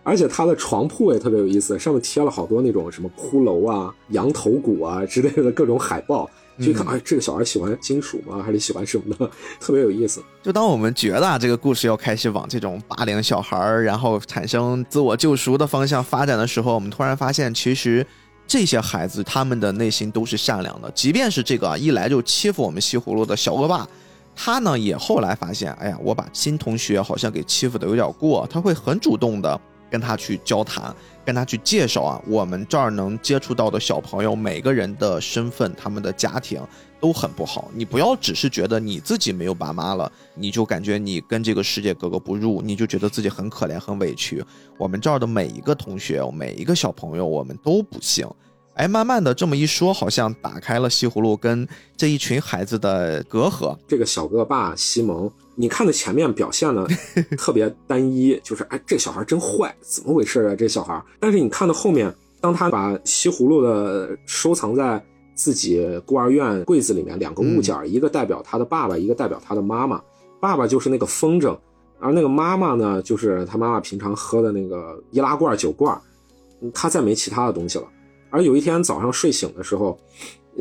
[0.04, 6.30] 而且他的床铺也特别有意思，上面贴了好多那种什么骷髅啊、羊头骨啊之类的各种海报。
[6.60, 8.41] 就看，哎，这个小孩喜欢金属吗？
[8.43, 9.30] 还是喜欢什么的？
[9.60, 10.24] 特别有意思。
[10.41, 18.06] 就当我们觉得啊，这个故事要开始往这种霸凌小孩，然后产生自我救赎的方向发展的时候，我们突然发现，其实
[18.48, 20.89] 这些孩子他们的内心都是善良的。
[20.91, 23.88] 即便是这个一来就欺负我们西葫芦的小恶霸，
[24.36, 29.60] 他呢也后来发现，哎呀，我把新同学好像给欺负的有点过，他会很主动的
[29.91, 30.96] 跟他去交谈。
[31.28, 36.66] 跟他去介绍啊，我们这儿能接触到的小朋友，每个人的身份、他们的家庭
[37.02, 37.70] 都很不好。
[37.74, 44.42] 你不要只是觉得你自己没有爸妈了，你就感觉你跟这个世界格格不入，你就觉得自己很可怜、很委屈。
[44.78, 48.26] 我们这儿的每一个同学、每一个小朋友，我们都不幸。
[48.78, 53.76] 哎，慢慢的这么一说，好像打开了西葫芦跟这一群孩子的隔阂。
[53.88, 56.88] 这个小恶霸西蒙，你看的前面表现的
[57.36, 60.56] 特别单一，就是哎，这小孩真坏，怎么回事啊？
[60.56, 61.04] 这小孩。
[61.20, 70.00] 但是你看到后面，当他把西葫芦的收藏在自己孤儿院柜子里面，两个物件，一个代表他的爸爸，一个代表他的妈妈。
[70.40, 71.58] 爸爸就是那个风筝，
[72.00, 76.00] 而那个妈妈呢，就是他妈妈平常喝的那个易拉罐酒罐。
[76.72, 77.86] 他再没其他的东西了。
[78.30, 79.98] 而有一天早上睡醒的时候，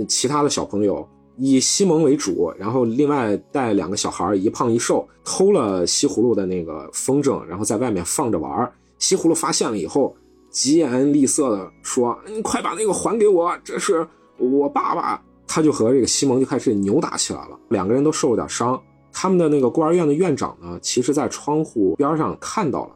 [0.08, 8.70] 其他的小朋友以西蒙为主，然后另外带两个小孩，一胖一瘦，偷了西葫芦的那个风筝，然后在外面放着玩。
[8.98, 10.16] 西葫芦发现了以后，
[10.50, 14.06] 疾言厉色的说：“你快把那个还给我，这是
[14.38, 18.80] 我爸爸。”他就和这个西蒙就开始扭打起来了，两个人都受了点伤。
[19.12, 22.95] 他们的那个孤儿院的院长呢，其实在窗户边上看到了。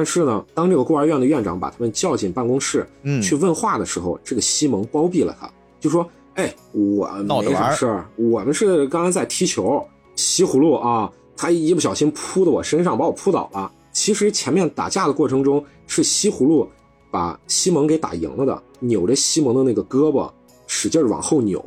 [0.00, 5.46] 但是呢，当这个孤儿院的院长把他们叫进办公室，嗯，去问话的时候，这个西蒙包庇了他，
[5.78, 9.86] 就说：“哎，我没啥事儿，我们是刚刚在踢球，
[10.16, 13.70] 西葫芦啊，他一不小心扑到我身上，把我扑倒了。
[13.92, 16.66] 其实前面打架的过程中，是西葫芦
[17.10, 20.30] 把西蒙给打赢了的，扭着西蒙的那个胳膊，
[20.66, 21.62] 使劲往后扭。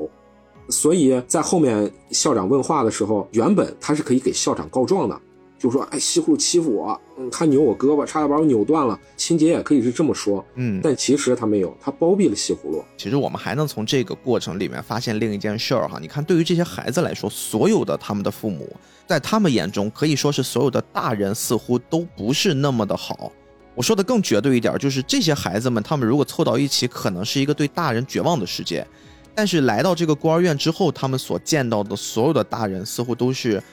[0.70, 5.22] 所以在后面校长问话的时候，原本他是可以给校长告状的。”
[5.64, 9.00] 就说哎西葫芦欺负我，嗯，他扭我胳膊，差点把我扭断了。
[9.16, 12.84] 情节也可以是这么说，嗯，但其实他没有，他包庇了西葫芦。
[12.98, 18.76] 其实我们还能从这个过程里面发现另一件事儿哈，你看对于这些孩子来说，所有的他们的父母，
[19.08, 23.32] 在他们眼中可以说是所有的大人似乎都不是那么的好。
[23.74, 28.86] 我说的更绝对一点，就是这些孩子们，他们如果凑到一起，可能是一个对大人绝望的世界。
[29.34, 33.64] 但是来到这个孤儿院之后，他们所见到的所有的大人，似乎都是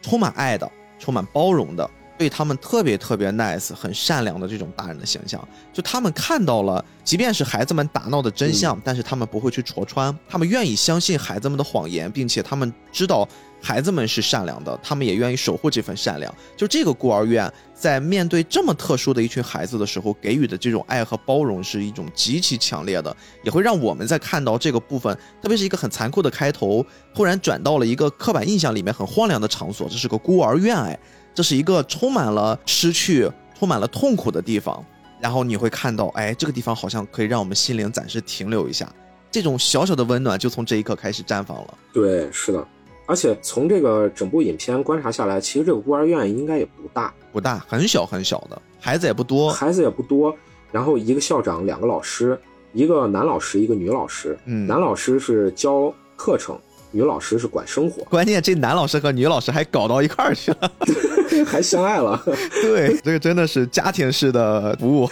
[0.00, 0.70] 充满爱的、
[1.02, 5.46] 充满包容的，对他们特别特别 nice、很善良的这种大人的形象。
[5.72, 13.28] 就他们看到了，即便是孩子们打闹的真相，但是他们不会去戳穿，他们愿意相信孩子们的谎言，并且他们知道。
[13.62, 16.34] 孩子们是善良的，他们也愿意守护这份善良。
[16.56, 30.98] 就这个孤儿院，在面对这么特殊的一群孩子的时候，给予的这种爱和包容是一种极其强烈的，也会让我们在看到这个部分，特别是一个很残酷的开头，突然转到了一个刻板印象里面很荒凉的场所，这是个孤儿院，哎，
[31.32, 34.84] 这是一个充满了失去、充满了痛苦的地方。
[35.20, 38.92] 然后你会看到，哎，这个地方好像可以让我们心灵暂时停留一下，
[39.30, 41.78] 这种小小的温暖就从这一刻开始绽放了。
[41.92, 42.66] 对，是的。
[43.06, 50.34] 而且从这个整部影片观察下来，其实这个孤儿院应该也不大，不大，很小很小的，孩子也不多，孩子也不多。
[50.70, 52.38] 然后一个校长，两个老师，
[52.72, 54.38] 一个男老师，一个女老师。
[54.46, 56.58] 嗯，男老师是教课程，
[56.90, 58.02] 女老师是管生活。
[58.04, 60.72] 关键这男老师和女老师还搞到一块儿去了，
[61.44, 62.22] 还相爱了。
[62.62, 65.10] 对，这个真的是家庭式的服务。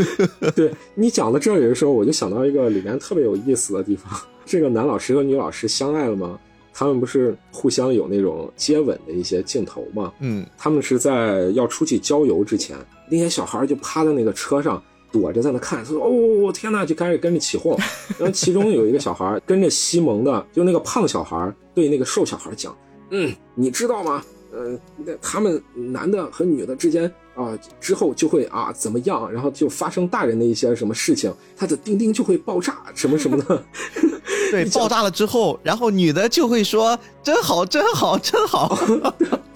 [0.56, 4.10] 对你讲到这里的时候，我就想到一个里面特别有意思的地方：
[4.46, 6.38] 这个男老师和女老师相爱了吗？
[6.72, 10.12] 他们不是互相有那种接吻的一些镜头吗？
[10.20, 12.76] 嗯，他们是在要出去郊游之前，
[13.10, 17.76] 那些小孩就趴在那个车上躲着在那看，他说：“哦，天呐，就开始跟着起哄。
[18.18, 22.74] 然后其中有一个小孩跟着西蒙的，就那个胖小孩对那个瘦小孩讲
[23.10, 24.22] ：“嗯，你知道吗？
[24.54, 29.30] 嗯，那他们男的和女的之间啊，之后就会啊怎么样？
[29.32, 33.64] 然后就发生大人的一些什么事情，他的丁丁就会爆炸什么什么的。
[34.50, 38.78] ”对，爆炸了之后，然后女的就会说：“真好，真好，真好。”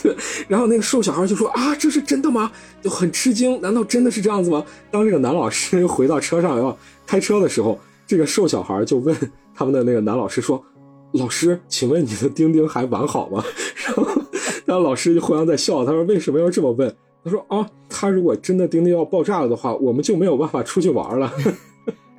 [0.02, 0.16] 对，
[0.48, 2.50] 然后那个瘦小孩就说：“啊，这是真的吗？”
[2.82, 4.64] 就很吃惊，难道真的是这样子吗？
[4.90, 9.14] 当这个男老师 回到车上要开车的时候，这个瘦小孩就问
[9.54, 10.64] 他们的那个男老师说
[11.12, 13.44] ：“老师，请问你的丁丁还完好吗？”
[13.84, 14.08] 然后，
[14.64, 16.94] 然后老师就互相在笑，他说：“为什么要这么问？”
[17.26, 21.28] 他说：“啊，他如果真的丁丁要爆炸了的话，我们就没有办法出去玩了。”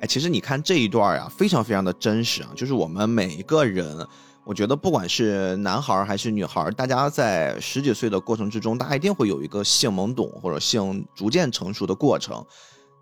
[0.00, 2.50] 哎，其实你看这一段呀，非常非常的真实啊。
[2.54, 4.06] 就是我们每一个人，
[4.44, 12.44] 我觉得不管是男孩还是女孩，大家在十几岁的过程之中，大家一定会有一个性懵懂或者性逐渐成熟的过程。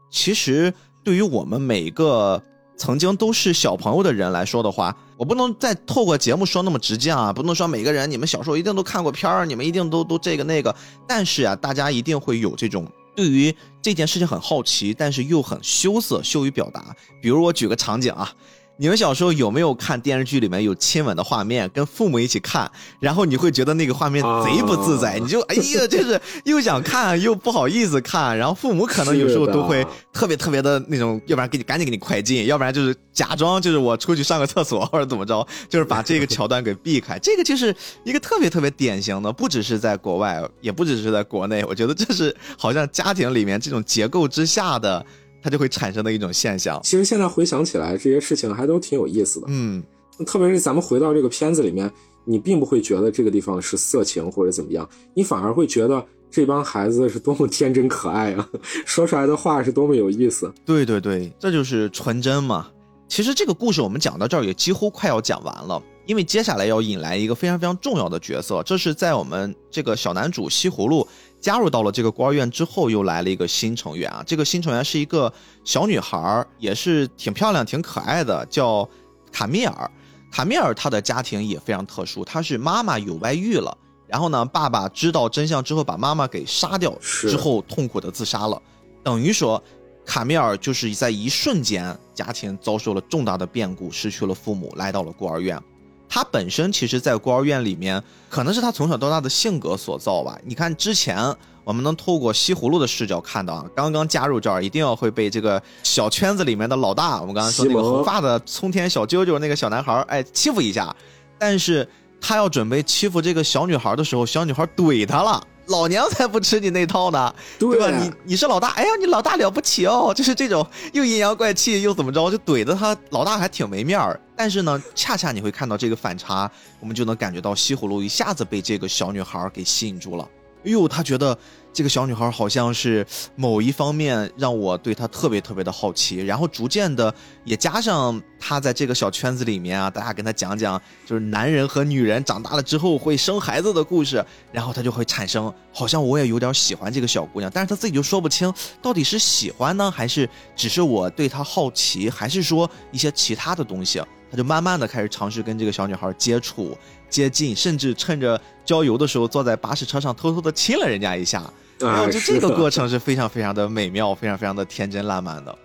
[0.09, 2.41] 其实对于我们每一个
[2.77, 10.75] 曾经都是小朋友的人来说的话，我不能再透过节目说那么直接啊，不能说每个人你们小时候一定都看过片儿，你们一定都都这个那个。
[11.07, 12.87] 但是啊，大家一定会有这种。
[13.15, 16.95] 对于这件事情很好奇，但是又很羞涩，羞于表达。
[17.23, 18.31] 比如我举个场景啊。
[18.79, 37.19] 你们小时候有没有看电视剧里面有亲吻的画面，跟父母一起看，然后你会觉得那个画面贼不自在，你就哎呀，就是又想看又不好意思看，然后父母可能有时候都会特别特别的那种，要不然给你赶紧给你快进，要不然就是假装就是我出去上个厕所或者怎么着，就是把这个桥段给避开。
[37.19, 45.05] 这个就是一个特别特别典型的，不只是在国外，也不只是在国内，我觉得这是好像家庭里面这种结构之下的。
[45.47, 46.81] 它就会产生的一种现象。
[46.83, 49.47] 其实现在回想起来，这些事情还都挺有意思的。
[49.49, 49.81] 嗯，
[50.27, 51.89] 特别是咱们回到这个片子里面，
[52.25, 58.49] 你并不会觉得这个地方是色情或者怎么样，你反而会觉得这帮孩子是多么天真可爱啊，
[58.85, 60.53] 说出来的话是多么有意思。
[60.65, 62.67] 对对对，这就是纯真嘛。
[63.07, 71.07] 其实这个故事我们讲到这儿也几乎快要讲完了，因为接下来要引来一个非常非常重要的角色，这是在我们这个小男主西葫芦。
[71.47, 74.21] 加入到了这个孤儿院之后，又来了一个新成员啊！
[74.27, 75.33] 这个新成员是一个
[75.63, 78.89] 小女孩，也是挺漂亮、挺可爱的，叫
[79.31, 79.89] 卡米尔。
[80.33, 83.79] 卡米尔她的家庭也非常特殊，她是妈妈有外遇了，
[84.09, 88.61] 然后呢，爸爸知道真相之后把妈妈给杀掉，之后痛苦的自杀了。
[89.05, 89.63] 等于说，
[90.05, 95.63] 卡米尔就是在一瞬间，家庭遭受了重大的变故，失去了父母，来到了孤儿院。
[96.09, 100.39] 他本身其实，在孤儿院里面，可能是他从小到大的性格所造吧。
[100.45, 110.95] 你看，之前我们能透过西葫芦的视角看到，啊，刚刚加入这儿，一定要会被这个小圈子里面的老大，我们刚才说那个红发的冲天小啾啾那个小男孩，哎，欺负一下。
[111.39, 111.87] 但是
[112.21, 115.43] 他要准备欺负这个小女孩的时候，小女孩怼他了。
[115.69, 117.91] 老娘才不吃你那套呢，对吧？
[117.91, 124.19] 你你是老大，哎呀，你老大了不起哦，就是这种又阴阳怪气又怎么着，就怼的他老大还挺没面儿。
[124.37, 130.29] 但是呢，恰恰你会看到这个反差，我们就能感觉到西葫芦一下子被这个小女孩给吸引住了，
[130.65, 131.37] 哎呦，他觉得
[131.77, 137.15] 这个小女孩好像是某一方面让我对她特别特别的好奇，然后逐渐的
[137.45, 148.51] 也加上她在这个小圈子里面啊，大家跟她讲讲，就是男人和女人长大了之后会生孩子的故事，然后她就会产生，好像我也有点喜欢这个小姑娘，但是她自己就说不清
[148.81, 154.01] 到底是喜欢呢，还是只是我对她好奇，还是说一些其他的东西。
[154.31, 156.75] 她就慢慢的开始尝试跟这个小女孩接触、
[157.11, 161.53] 接近，甚至趁着郊游的时候坐在巴士车上偷偷的亲了人家一下。
[161.79, 165.57] 然后就这个过程是非常非常的美妙，非常非常的天真烂漫的。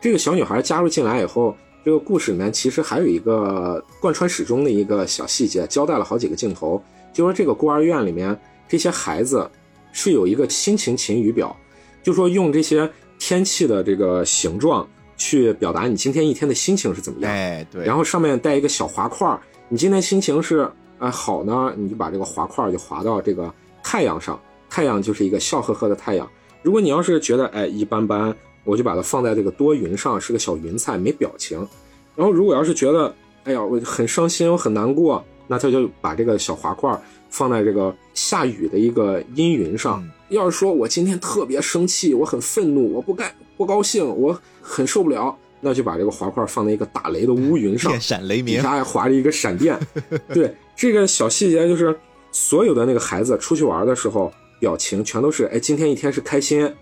[0.00, 6.82] 这个小女孩加入进来以后，这个故事里面其实还有一个贯穿始终的一个小细节，交代了好几个镜头，
[7.12, 8.38] 就说这个孤儿院里面
[8.68, 9.50] 这些孩子
[9.92, 11.56] 是有一个心情晴雨表，
[12.02, 14.86] 就说用这些天气的这个形状。
[15.18, 17.30] 去表达你今天一天的心情是怎么样？
[17.30, 17.84] 哎，对。
[17.84, 19.38] 然后上面带一个小滑块
[19.68, 23.52] 你今天心情是啊好呢，你就把这个滑块就滑到这个
[23.84, 24.40] 太阳上，
[24.72, 26.26] 太阳就是一个笑呵呵的太阳。
[26.62, 31.58] 如果你要是觉得哎一般般，我就把它放在这个多云上，是个小云彩，没表情。
[32.16, 33.14] 然后如果要是觉得
[33.44, 36.98] 哎呀我很伤心，我很难过，那他就把这个小滑块
[37.28, 40.02] 放在这个下雨的一个阴云上。
[40.30, 49.78] 要是说我今天特别生气，我很愤怒，我不该不高兴，我很受不了，那就把这个滑块放在一个打雷的乌云上，电闪雷鸣，底下还划着一个闪电。
[50.32, 51.94] 对这个小细节，就是
[52.30, 54.32] 所有的那个孩子出去玩的时候，
[54.62, 56.72] 表情全都是哎，今天一天是开心。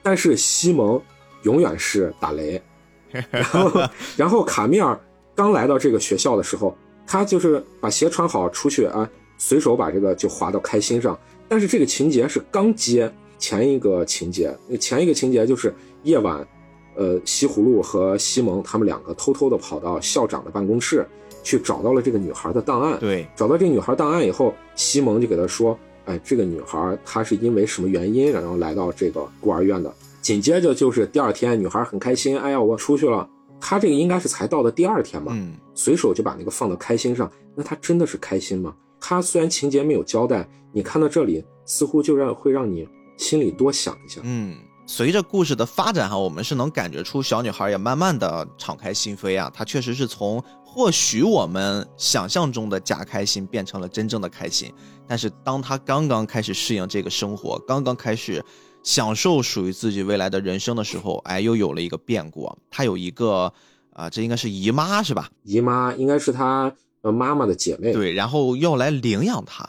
[0.00, 1.02] 但是西蒙
[1.42, 2.62] 永远是打雷。
[3.32, 3.82] 然后，
[4.16, 4.96] 然后卡米尔
[5.34, 11.18] 刚来到这个学校的时候，他就是把鞋穿好出去啊，随手把这个就划到开心上。
[11.48, 15.74] 但是这个情节是刚接前一个情节，前一个情节就是
[16.04, 16.46] 夜晚，
[16.94, 21.04] 呃，西葫芦和西蒙他们两个偷偷的跑到校长的办公室，
[21.42, 22.96] 去找到了这个女孩的档案。
[23.00, 25.76] 对，找到这个女孩档案以后，西蒙就给他说
[26.06, 29.92] ：“哎，这个女孩她是因为什么原因，然后来到这个孤儿院的？”
[30.22, 33.28] 紧接着就是第二天，女孩很开心：“哎呀，我出去了。”
[33.60, 35.36] 她这个应该是才到的第二天嘛，
[35.74, 37.30] 随手就把那个放到开心上。
[37.54, 38.74] 那她真的是开心吗？
[39.00, 44.20] 她虽然情节没有交代，你看到这里似乎就让会让你心里多想一下。
[44.24, 49.50] 嗯，随着故事的发展哈，我们是能感觉出小女孩也慢慢的敞开心扉啊。
[49.54, 50.42] 她确实是从
[50.76, 54.70] 或许我们想象中的假开心变成了真正的开心。
[55.08, 58.44] 但是当他刚刚开始适应这个生活，刚刚开始
[58.82, 62.54] 享受属于自己未来的人生的时候，哎，又有了一个变故。
[62.70, 63.50] 他有一个
[63.94, 65.30] 啊，这应该是姨妈是吧？
[65.44, 66.70] 姨妈应该是她。
[67.02, 69.64] 妈妈的姐妹对，然后要来领养他。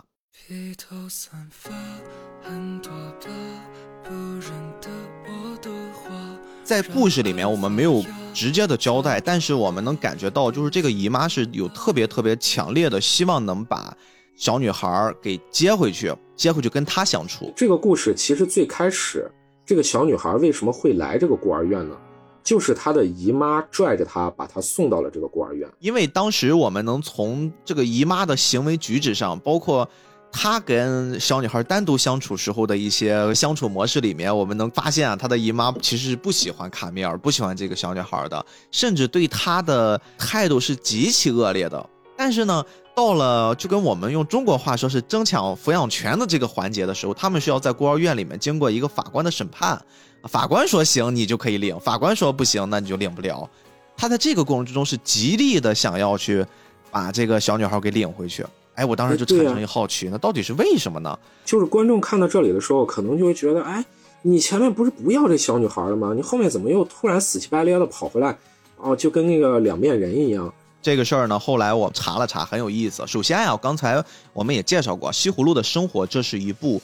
[6.64, 8.04] 在故事里面，我们没有
[8.38, 13.92] 直接的交代，但是我们能感觉到，就是这个姨妈是有特别特别强烈的希望能把
[14.36, 17.52] 小女孩给接回去，接回去跟她相处。
[17.56, 19.28] 这个故事其实最开始，
[19.66, 21.98] 这个小女孩为什么会来这个孤儿院呢？
[22.44, 25.68] 就是她的姨妈拽着她，把她送到了这个孤儿院。
[25.80, 29.90] 因为当时我们能从这个姨妈的行为举止上，包括
[30.32, 41.90] 她跟小女孩单独相处时候的一些相处模式里面，我们能发现啊，她的姨妈其实是不喜欢卡米尔，不喜欢这个小女孩的，甚至对她的态度是极其恶劣的。
[42.16, 42.64] 但是呢，
[42.96, 49.80] 到了就跟我们用中国话说是争抢抚养权的这个环节的时候，他们是要在孤儿院里面经过一个法官的审判。
[50.24, 53.48] 法官说行，你就可以领；法官说不行，那你就领不了。
[53.96, 56.46] 他在这个过程之中是极力的想要去
[56.92, 58.46] 把这个小女孩给领回去。
[58.78, 61.18] 哎，我当时就产生一好奇，那到底是为什么呢？
[61.44, 63.84] 就是观众看到这里的时候，可能就会觉得，哎，
[64.22, 66.14] 你前面不是不要这小女孩了吗？
[66.16, 68.38] 你后面怎么又突然死乞白咧的跑回来？
[68.78, 70.54] 哦，就跟那个两面人一样。
[70.80, 73.06] 这个事儿呢，后来我查了查，很有意思。
[73.08, 76.80] 首先呀，刚才我们也介绍过《西葫芦的生活》，这是一部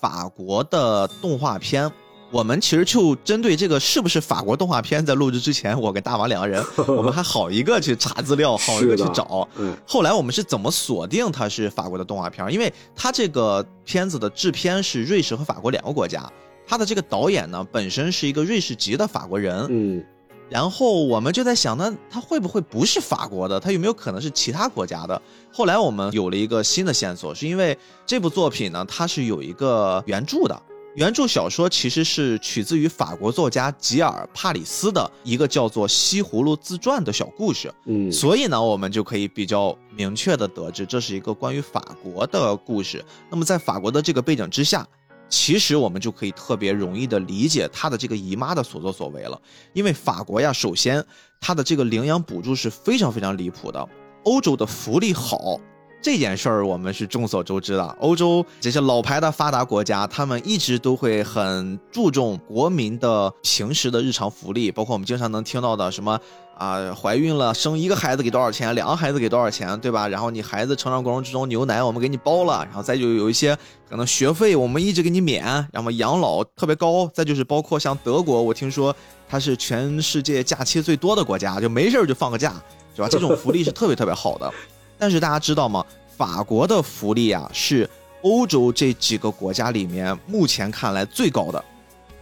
[0.00, 1.90] 法国的动画片。
[2.32, 9.46] 我们其实就针对这个是不是法国动画片，在录制之前，我跟大王两个人， 我们还好一个去查资料，好一个去找。
[9.86, 12.50] 后来我们是怎么锁定它是法国的动画片？
[12.50, 16.26] 因为它这个片子的制片是瑞士和法国两个国家，
[16.66, 19.66] 它的这个导演呢本身是一个瑞士籍的法国人。
[19.68, 20.02] 嗯，
[20.48, 23.60] 然后我们就在想，那他会不会不是法国的？
[23.60, 25.20] 他有没有可能是其他国家的？
[25.52, 27.76] 后来我们有了一个新的线索，是因为
[28.06, 30.62] 这部作品呢，它是有一个原著的。
[30.94, 43.02] 原著小说其实是取自于法国作家吉尔帕里斯的一个叫做《西葫芦自传》的小故事，嗯，所以呢，我们就可以比较明确的得知这是一个关于法国的故事。
[43.30, 44.86] 那么在法国的这个背景之下，
[45.30, 49.40] 其实我们就可以特别容易的理解他的这个姨妈的所作所为了。
[49.72, 51.02] 因为法国呀，首先
[51.40, 53.88] 它的这个领养补助是非常非常离谱的，
[54.24, 55.58] 欧洲的福利好。
[56.02, 57.84] 这件事儿我们是众所周知的。
[58.00, 66.18] 欧洲这些老牌的发达国家，他们一直都会很注重国民的平时的日常福利，包括我们经常能听到的什么
[66.58, 70.08] 啊，怀孕了生一个孩子给多少钱，两个孩子给多少钱，对吧？
[70.08, 73.56] 然后你孩子成长过程之中牛奶我们给你包了，然后再就有一些
[73.88, 78.94] 可能学费我们一直给你免，然后养老特别高，再就是包括像德国，我听说
[79.28, 82.52] 它是全世界假期最多的国家，就没事儿就放个假。
[82.94, 83.08] 是吧？
[83.08, 84.52] 这种福利是特别特别好的，
[85.02, 85.84] 但是大家知道吗？
[86.16, 87.90] 法国的福利啊是
[88.22, 91.64] 欧洲这几个国家里面目前看来最高的，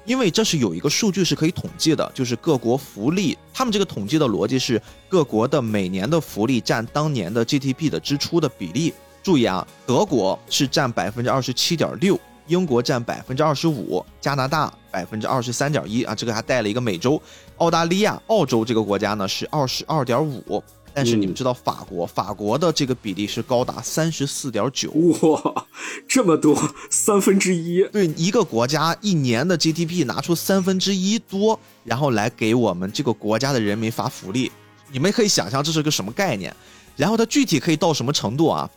[0.06, 8.94] 因为这是有一个数据是可以统计的，就是各国福利，他们这个统计的逻辑是各国的每年的福利占当年的 GDP 的支出的比例。
[9.22, 17.20] 注意啊，德国是占百分之二十七点六，英国占百分之二十五，加拿大百分之二十三点一啊，这个还带了一个美洲。
[17.58, 20.64] 澳大利亚、澳洲这个国家呢是二十二点五，
[21.00, 25.66] 但是你们知道法国，法国的这个比例是高达三十四点九，哇，
[26.06, 26.54] 这么多，
[26.90, 27.82] 三分之一。
[27.90, 34.52] 对一个国家一年的 GDP 拿出三分之一多，然后来给我们这个国家的人民发福利，
[34.92, 36.54] 你们可以想象这是个什么概念。
[36.96, 38.68] 然后它具体可以到什么程度啊？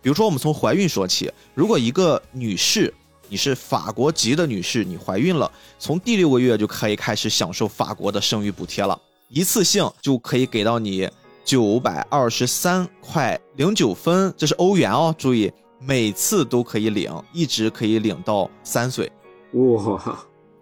[0.00, 2.92] 比如说我们从怀孕说起，如果一个女士。
[3.28, 5.50] 你是法国籍的女士，你怀孕了，
[5.80, 8.96] 从第六个月就可以开始享受法国的生育补贴了，
[9.28, 11.10] 一次性就可以给到你
[11.46, 19.10] 九百二十三块零九分，这是欧元哦，注意每次都可以领，一直可以领到三岁，
[19.52, 20.18] 哇！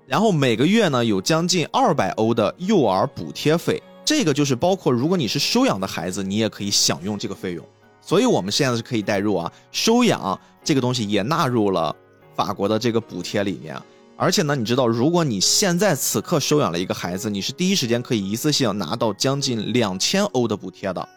[0.07, 7.64] 然后每个月呢有将近二百欧的幼儿补贴费，这个就是包括如果你是收养的孩子，你也可以享用这个费用，
[8.03, 11.97] 所以我们现在是可以代入啊，收养这个东西也纳入了。
[12.35, 13.80] 法国的这个补贴里面，
[14.16, 21.08] 而且呢，你知道，如果你现在此刻收养了一个孩子，你是第一时间可以一次性拿到将近两千欧的补贴的。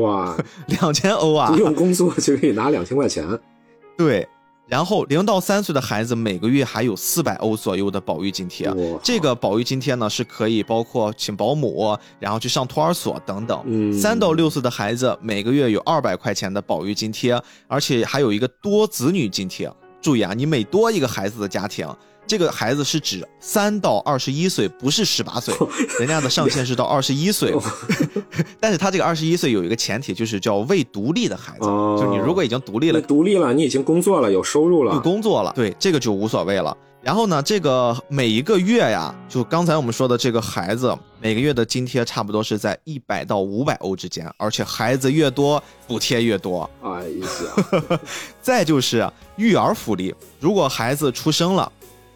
[0.00, 0.36] 哇，
[0.68, 1.50] 两千欧啊！
[1.50, 3.26] 不用工作就可以拿两千块钱。
[3.98, 4.26] 对，
[4.68, 8.72] 然后零到三岁的孩子每个月还有四百欧左右的保育津贴。
[9.02, 13.60] 这个保育津贴呢是可以包括请保姆，然后去上托儿所等等。
[13.66, 19.68] 嗯，三到六岁的孩子每个月有二百块钱的保育津贴，而且还有一个多子女津贴。
[20.04, 21.88] 注意啊，你每多一个孩子的家庭，
[22.26, 25.54] 这个孩子是指三到二十一岁，不是十八岁，
[25.98, 27.54] 人家的上限是到二十一岁。
[28.60, 36.76] 但是他这个二十一岁有一个前提，就是叫未独立的孩子，就你如果已经独立了，独立了，你已经工作了，有收入了，有工作了，对，这个就无所谓了。
[37.04, 46.68] 然后呢，这个每一个月呀，就刚才我们说的这个孩子每个月的津贴差不多是在一百到五百欧之间，而且孩子越多补贴越多。
[46.82, 48.00] 哎呀，
[48.40, 51.70] 再就是育儿福利，如果孩子出生了，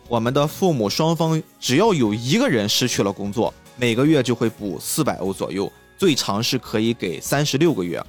[0.08, 8.02] 我们的父母双方只要有一个人失去了工作，每个月就会补四百欧左右，最长是可以给三十六个月。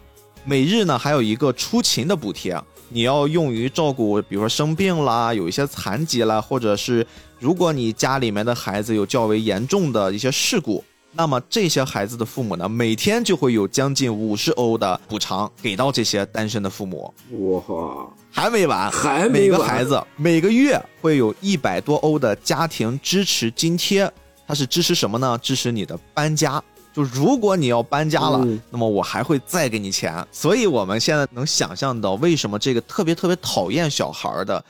[0.45, 2.57] 每日呢还有一个出勤的补贴。
[2.89, 7.05] 你要用于照顾，比如说生病啦，有一些残疾啦，或者是
[7.39, 17.13] 如果你家里面的孩子有较为严重的一些事故，那么这些孩子的父母呢，每天就会有将近五十欧的补偿给到这些单身的父母。
[17.31, 24.11] 哇，还没完，还没每个孩子每个月会有一百多欧的家庭支持津贴，
[24.47, 25.37] 它是支持什么呢？
[25.41, 26.61] 支持你的搬家。
[26.99, 30.13] 就如果你要搬家了，那么我还会再给你钱。
[30.33, 34.61] 所以我们现在能想象到，为什么这个特别特别讨厌小孩的，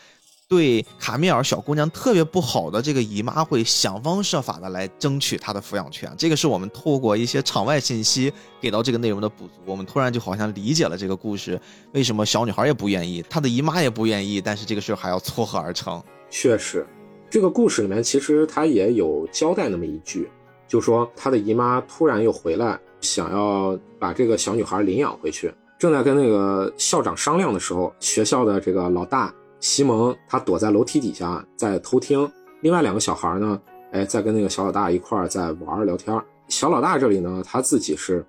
[0.48, 6.14] 对卡米尔小姑娘特别不好的这个姨妈会想方设法的来争取她的抚养权。
[6.20, 9.54] 这个是我们透过一些场外信息给到这个内容的补足。
[9.66, 11.60] 我们突然就好像理解了这个故事，
[11.94, 16.00] 为什么小女孩也不愿意，她的姨妈也不愿意，但是这个事儿还要撮合而成。
[16.30, 16.86] 确实，
[17.28, 20.30] 这个故事里面其实他也有交代那么一句。
[20.70, 25.54] 就说他的姨妈突然又回来，想要把这个小女孩领养回去。
[25.78, 32.30] 正在跟那个校长商量的时候，学校的这个老大西蒙他躲在楼梯底下在偷听。
[32.62, 33.60] 另外两个小孩呢，
[33.92, 36.18] 哎，在跟那个小老大一块在玩聊天。
[36.50, 38.26] 小老大这里呢，他自己是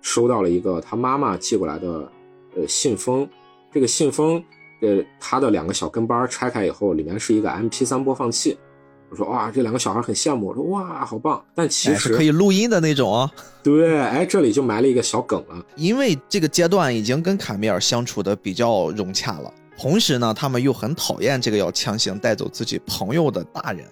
[0.00, 2.10] 收到了一个他妈妈寄过来的
[2.56, 3.28] 呃信封。
[3.70, 4.42] 这个信封，
[4.80, 8.56] 呃，他的两个小跟班拆开以后，里面是一个 MP3 播放器。
[9.14, 10.48] 我说哇，这两个小孩很羡慕。
[10.48, 11.40] 我说哇，好棒！
[11.54, 13.30] 但其实可以录音的那种。
[13.62, 15.64] 对，哎，这里就埋了一个小梗了。
[15.76, 23.86] 因为这个阶段已经跟卡米尔相处的比较融洽了，同时呢，他们又很讨厌这个要强行带走自己朋友的大人，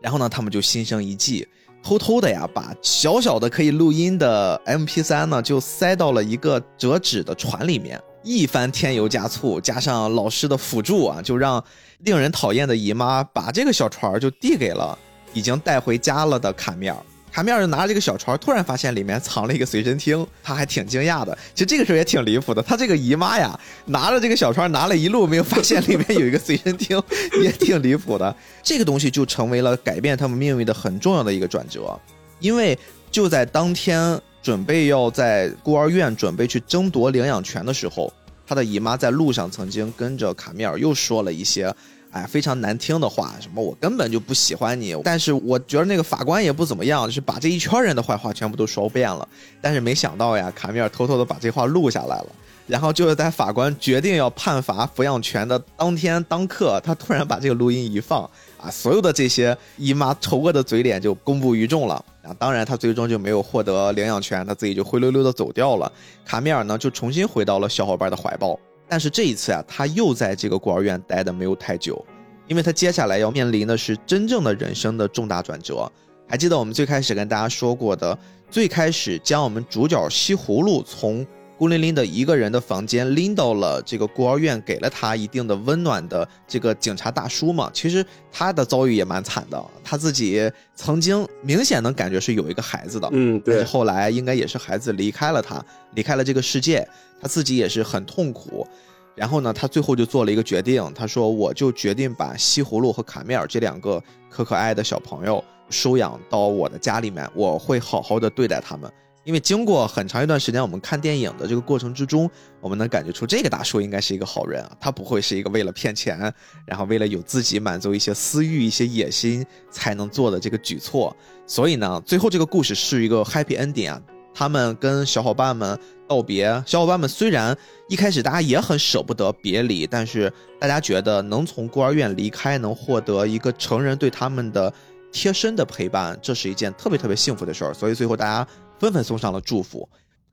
[0.00, 1.44] 然后呢，他们就心生一计，
[1.82, 8.00] 偷偷的呀，把小小的可以录音的 MP3 呢，就塞到了一个折纸的船里面。
[8.22, 11.62] 一番添油加醋，加上老师的辅助啊，就让
[12.00, 14.98] 令人讨厌的姨妈把这个小船就递给了
[15.32, 16.96] 已经带回家了的卡米尔。
[17.32, 21.38] 卡米尔就拿着这个小船，突然发现里面藏了一个随身听，他还挺惊讶的。
[21.54, 27.00] 其实这个时候也挺离谱的，他这个姨妈呀，拿着这个小船拿了一路，没有发现里面有一个随身听，
[27.40, 28.34] 也挺离谱的。
[28.64, 31.96] 这个东西就成为了改变他们命运的很重要的一个转折，
[32.40, 32.76] 因为
[33.12, 38.12] 就在当天准备要在孤儿院准备去争夺领养权的时候，
[38.46, 41.74] 他的姨妈在路上曾经跟着卡米尔又说了一些。
[42.12, 49.28] 哎，非常难听的话，什么我根本就不喜欢你，但是我觉得那个法官也不怎么样，就是把这一圈人的坏话全部都说遍了。
[49.60, 52.26] 但是没想到呀，卡米尔偷偷的把这话录下来了，
[52.66, 58.28] 然后就是在法官决定要判罚抚养权的当天当刻，他突然把这个录音一放，
[58.62, 61.94] 啊，所有的这些姨妈丑恶的嘴脸就公布于众了。
[62.22, 65.90] 啊，当然他最终就没有获得领养权，他自己就灰溜溜的走掉了。
[66.24, 68.58] 卡米尔呢，就重新回到了小伙伴的怀抱。
[68.88, 72.04] 但是这一次啊，他又在这个孤儿院待的没有太久，
[72.46, 75.90] 因为他接下来要面临的是真正的人生的重大转折。
[76.28, 78.16] 还记得我们最开始跟大家说过的，
[78.50, 81.26] 最开始将我们主角西葫芦从
[81.60, 87.70] 孤零零的一个人的房间拎到了这个孤儿院，给了他一定的温暖的这个警察大叔嘛？
[87.74, 88.02] 其实
[88.32, 96.88] 他的遭遇也蛮惨的，他自己曾经明显能感觉是有一个孩子的，嗯，对，后来应该也是孩子离开了他，离开了这个世界。
[97.20, 98.66] 他自己也是很痛苦，
[99.14, 108.90] 然后呢，他最后就做了一个决定，他说：“我就决定把西葫芦和卡米尔这两个可可爱的小朋友收养到我的家里面，我会好好的对待他们。
[109.24, 116.32] 因为经过很长一段时间，我们看电影的这个过程之中，我们能感觉出这个大叔应该是一个好人啊，他不会是一个为了骗钱，
[116.64, 121.14] 然后为了有自己满足一些私欲、一些野心才能做的这个举措。
[121.46, 124.00] 所以呢，最后这个故事是一个 happy ending 啊。”
[124.32, 127.54] 他们跟小伙伴们道别，小伙伴们虽然
[127.88, 134.72] 一开始大家也很舍不得别离，但是大家觉得能从孤儿院离开，能获得一个成人对他们的
[135.10, 137.74] 贴身的陪伴，这是一件特别特别幸福的事儿。
[137.74, 138.46] 所以最后大家
[138.80, 139.86] 纷纷送上了祝福。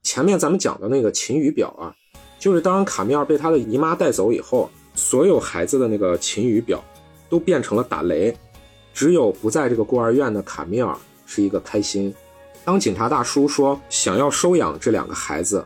[0.04, 1.94] 前面咱们讲的那个晴雨表啊，
[2.40, 6.82] 就是当卡米尔被他的姨妈带走以后，所有孩子的那个晴雨表
[7.30, 8.34] 都变成了打雷，
[8.94, 12.14] 只有不在这个孤儿院的卡米尔是一个开心。
[12.64, 15.66] 当警察大叔说想要收养这两个孩子，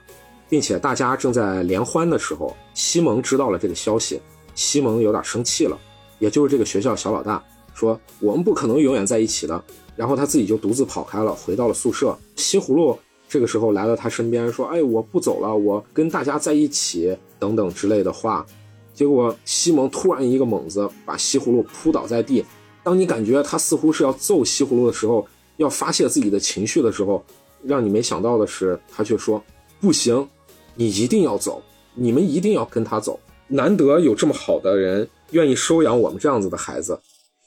[0.49, 4.19] 并且大家正在联欢的时候，西蒙知道了这个消息，
[4.55, 5.77] 西蒙有点生气了，
[6.17, 7.43] 也就是这个学校小老大
[7.75, 9.63] 说我们不可能永远在一起的，
[9.95, 12.17] 然后他自己就独自跑开了，回到了宿舍。
[12.35, 12.97] 西葫芦
[13.29, 18.45] 这个时候来到他身边说：“哎，我不走了，我跟大家在一起，等等之类的话。”
[18.93, 22.43] 结果西蒙突然一个猛子把西葫芦扑倒在地。
[22.83, 25.25] 当你感觉他似乎是要揍西葫芦的时候，
[25.57, 27.23] 要发泄自己的情绪的时候，
[27.63, 29.41] 让你没想到的是，他却说
[29.79, 30.27] ：“不行，
[30.75, 31.61] 你一定要走，
[31.95, 33.19] 你们一定要跟他走。
[33.47, 36.99] 难得有这么好的人愿意收养我们这样子的孩子。”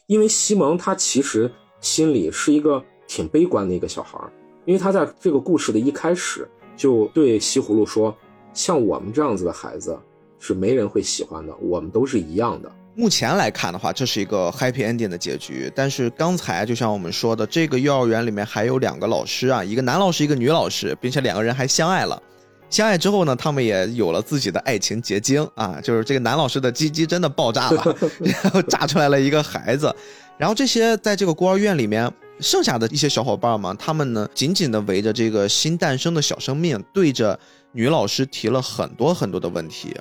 [0.07, 1.51] 因为西蒙他其实
[1.85, 4.19] 心里是一个挺悲观的一个小孩，
[4.65, 8.17] 因为他在这个故事的一开始就对西葫芦说
[8.55, 9.97] ：“像我们这样子的孩子
[10.39, 15.71] 是没人会喜欢的，我们都是一样的。”目前来看的话，这是一个 happy ending 的结局。
[15.77, 22.23] 但是刚才就像我们说的，这个幼儿园里面还有两个老师啊，一个男老师，一个女老师，并且两个人还相爱了。
[22.71, 29.95] 相爱之后呢，他们也有了自己的爱情结晶啊，就是这个男老师的鸡鸡真的爆炸了， 然后炸出来了一个孩子。
[30.39, 37.39] 然后这些在这个孤儿院里面剩下的一些小伙伴们，他们呢紧紧的围着这个新诞生的小生命，对着
[37.73, 39.95] 女老师提了很多很多的问题。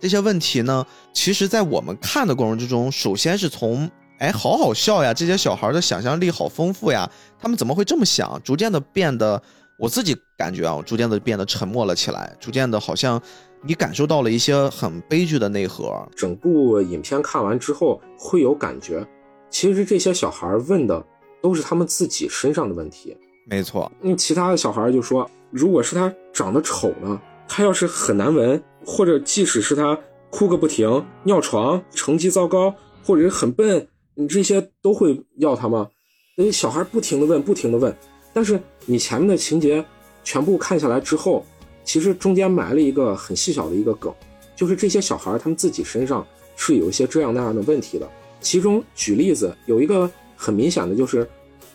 [0.00, 8.38] 这些问题呢，其实，在我们看的过程之中，首先是从“哎，好好笑呀”，这些小孩的想象力好丰富呀，他们怎么会这么想？
[8.44, 9.42] 逐渐的变得，
[9.78, 13.20] 我自己感觉啊，逐渐的变得沉默了起来，逐渐的，好像
[13.62, 16.06] 你感受到了一些很悲剧的内核。
[16.14, 19.06] 整部影片看完之后，会有感觉，
[19.54, 21.06] 其实这些小孩问的
[21.40, 23.16] 都是他们自己身上的问题。
[23.46, 27.22] 没错，那其他的小孩就说，如果是他长得丑呢？
[27.46, 29.96] 他要是很难闻，或者即使是他
[30.28, 32.74] 哭个不停、尿床、成绩糟糕，
[33.04, 33.86] 或者是很笨，
[34.16, 35.88] 你这些都会要他吗？
[36.36, 37.96] 那小孩不停的问，不停的问，
[38.32, 39.84] 但是你前面的情节
[40.24, 41.46] 全部看下来之后，
[41.84, 44.12] 其实中间埋了一个很细小的一个梗，
[44.56, 46.26] 就是这些小孩他们自己身上
[46.56, 48.10] 是有一些这样那样的问题的。
[48.44, 51.26] 其中举例子有一个很明显的就是，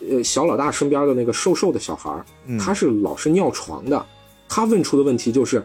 [0.08, 2.24] 呃，小老大身边的那个瘦瘦的小孩，
[2.60, 4.06] 他是老是尿床的。
[4.48, 5.64] 他问出的问题就是，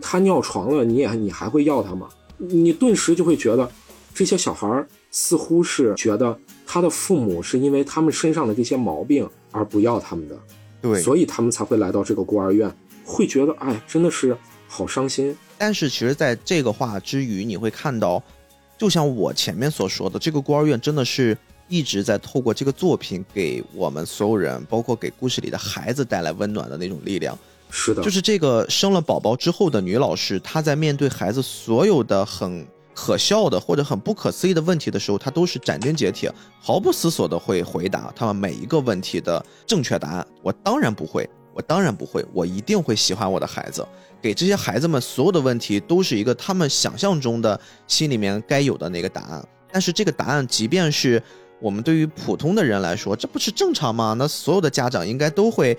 [0.00, 2.08] 他尿床了，你也你还会要他吗？
[2.36, 3.70] 你顿时就会觉得，
[4.14, 10.38] 这些小孩似乎是觉得他的父母是因为他们身上的这些毛病而不要他们的，
[10.80, 12.70] 对，所以他们才会来到这个孤儿院，
[13.04, 14.36] 会觉得哎，真的是
[14.68, 15.34] 好伤心。
[15.58, 18.22] 但是其实，在这个话之余，你会看到，
[18.82, 21.38] 就像我前面所说的，这个孤儿院真的是。
[21.68, 27.38] 一直在透过这个作品给我们所有人，包括给故事里的孩子带来温暖的那种力量。
[27.70, 36.30] 是的，就是这个生了宝宝之后的女老师，她在面对孩子所有的很可笑的或者很不可思议的问题的时候，她都是斩钉截铁、
[36.60, 40.26] 毫不思索的会回答他们每一个问题的正确答案。
[40.42, 43.86] 我当然不会，我当然不会，我一定会喜欢我的孩子。
[44.22, 49.46] 给这些孩子们所有的问题都是一个他们想象中的心里面该有的那个答案。
[49.72, 51.22] 但是这个答案，即便是
[51.60, 54.14] 我们对于普通的人来说，这不是正常吗？
[54.16, 55.76] 那所有的家长应该都会。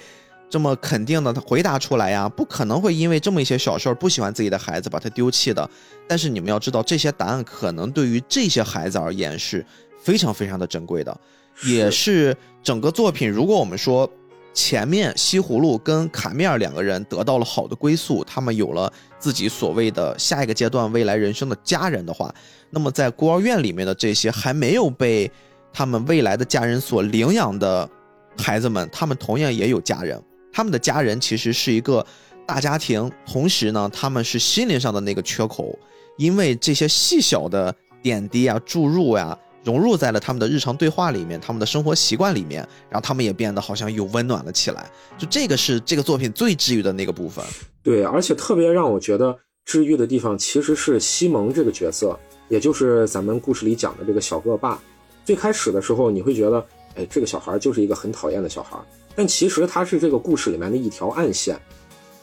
[0.49, 5.67] 这么肯定的回答出来呀，不可能会因为这么一些小事儿不喜欢自己的孩子把他丢弃的。
[6.07, 9.65] 但是你们要知道，这些答案可能对于这些孩子而言是
[9.99, 11.19] 非常非常的珍贵的，
[11.65, 13.27] 也是整个作品。
[13.27, 14.07] 如果我们说
[14.53, 22.33] 前面西葫芦跟卡米尔两个人得到了好的归宿，他们有了自己所谓的下一个阶段未来人生的家人的话，
[22.69, 25.29] 那么在孤儿院里面的这些还没有被
[25.73, 27.89] 他们未来的家人所领养的
[28.37, 30.21] 孩子们，他们同样也有家人。
[30.51, 32.05] 他们的家人其实是一个
[32.45, 35.75] 大家庭，同时呢，他们是心灵上的那个缺口，
[36.17, 37.73] 因为这些细小的
[38.03, 44.89] 点滴啊、注入呀，融入在了他们的日常对话里面，他们的生活习惯里面，然后他们也变得好像又温暖了起来。
[45.17, 47.43] 就这个是这个作品最治愈的那个部分。
[47.81, 54.79] 对，而且特别让我觉得治愈的地方，其实是西蒙这个角色，也就是咱们故事里讲的这个小恶霸。
[55.23, 58.77] 最开始的时候，你会觉得，哎，这个小孩就是一个很讨厌的小孩。
[59.15, 61.57] 但其实他是这个故事里面的一条暗线。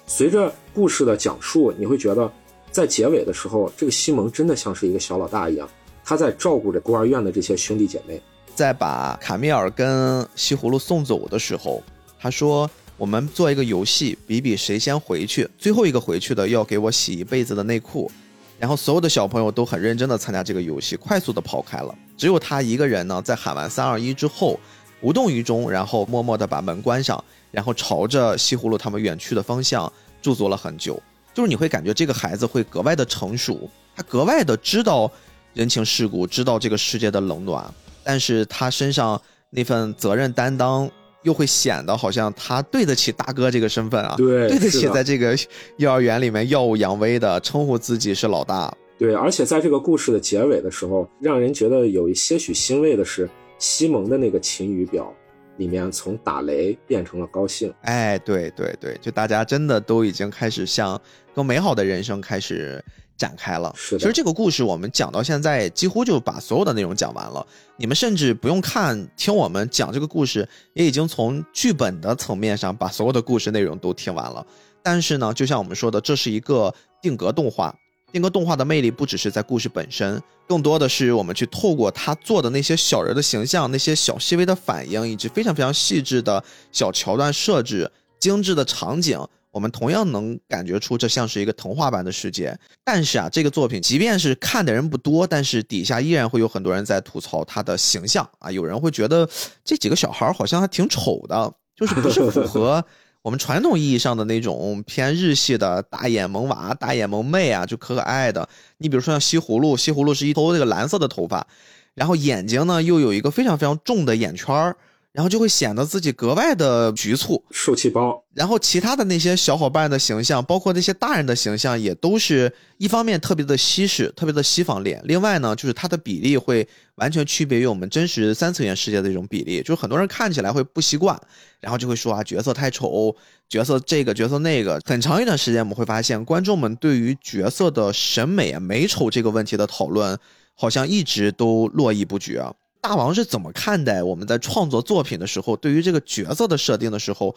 [0.07, 2.31] 随着故事的讲述，你会觉得，
[2.71, 5.69] 在结尾的时候，这个西蒙真的像是一个小老大一样，
[6.11, 8.21] 他在照顾着孤儿院的这些兄弟姐妹。
[8.53, 11.81] 在把卡米尔跟西葫芦送走的时候，
[12.19, 18.11] 他说：“我们做一个游戏，比比谁先回去，最后一个回去的要给我洗一辈子的内裤。”
[18.59, 21.95] 然后所有的小朋友都很认真的参加这个游戏，快速的跑开了。
[22.17, 24.59] 只有他一个人呢，在喊完三二一之后。
[25.03, 29.91] 无动于衷，然后默默地把门关上，然后朝着西葫芦他们远去的方向
[30.21, 31.01] 驻足了很久。
[31.33, 35.11] 就是你会感觉这个孩子会格外的成熟，他格外的知道
[35.55, 37.65] 人情世故，知道这个世界的冷暖，
[38.03, 39.21] 但是他身上
[39.51, 40.91] 那份责任担当
[41.23, 45.37] 又会显得好像他对得起大哥这个身份啊，对，对得起在这个
[45.77, 48.73] 幼儿园里面耀武扬威的称呼自己是老大。
[48.99, 53.29] 对，而且在这个故事的结尾的时候，让人觉得有一些许欣慰的是。
[53.63, 55.15] 西蒙的那个晴雨表，
[55.59, 57.71] 里面从打雷变成了高兴。
[57.83, 60.99] 哎，对对对，就大家真的都已经开始向
[61.35, 62.83] 更美好的人生开始
[63.21, 63.71] 展开了。
[63.77, 67.47] 其实这个故事我们讲到现在，几乎就把所有的内容讲完了。
[67.77, 74.45] 你们甚至不用看听我们讲这个故事，也已经从剧本的层面上把所有的故事内容都听完了。
[74.83, 77.75] 但是呢，就像我们说的，这是一个定格动画。
[78.11, 86.43] 定格动画的魅力不只是在故事本身，更多的是我们去透过他做的那些小人的形象、那些小细微的反应，以及非常非常细致的
[86.73, 89.17] 小桥段设置、精致的场景，
[89.51, 92.57] 我们同样能感觉出这像是一个童话般的世界。
[92.85, 98.51] 但是啊，这个作品即便是看的人不多，但是底下依然会有很多人在吐槽他的形象啊。
[98.51, 99.29] 有人会觉得
[99.65, 102.85] 这几个小孩好像还挺丑的，就是不是符合。
[103.23, 108.49] 我们传统意义上的那种偏日系的大眼萌娃、大眼萌妹啊，就可可爱的。
[108.79, 111.47] 你比如说像西葫芦，西葫芦是一头这个蓝色的头发，
[111.95, 114.77] 然后眼睛呢又有一个非常非常重的眼圈儿。
[115.13, 118.23] 然后就会显得自己格外的局促、受气包。
[118.33, 125.01] 然后其他的那些小伙伴的形象，包括那些大人的形象，也都是一方面特别的西式、特别的西方脸。
[125.05, 131.21] 另外呢，就是它的比例会完全区别于我们真实三次元世界的一种比例，就是很多人看起来会不习惯，
[131.59, 133.15] 然后就会说啊角色太丑，
[133.49, 134.81] 角色这个角色那个。
[134.85, 140.17] 很长一段时间我们会发现，观众们对于角色的审美美丑这个问题的讨论，
[140.55, 142.45] 好像一直都络绎不绝。
[142.81, 147.37] 大王是怎么看待我们在创作作品的时候，对于这个角色的设定的时候，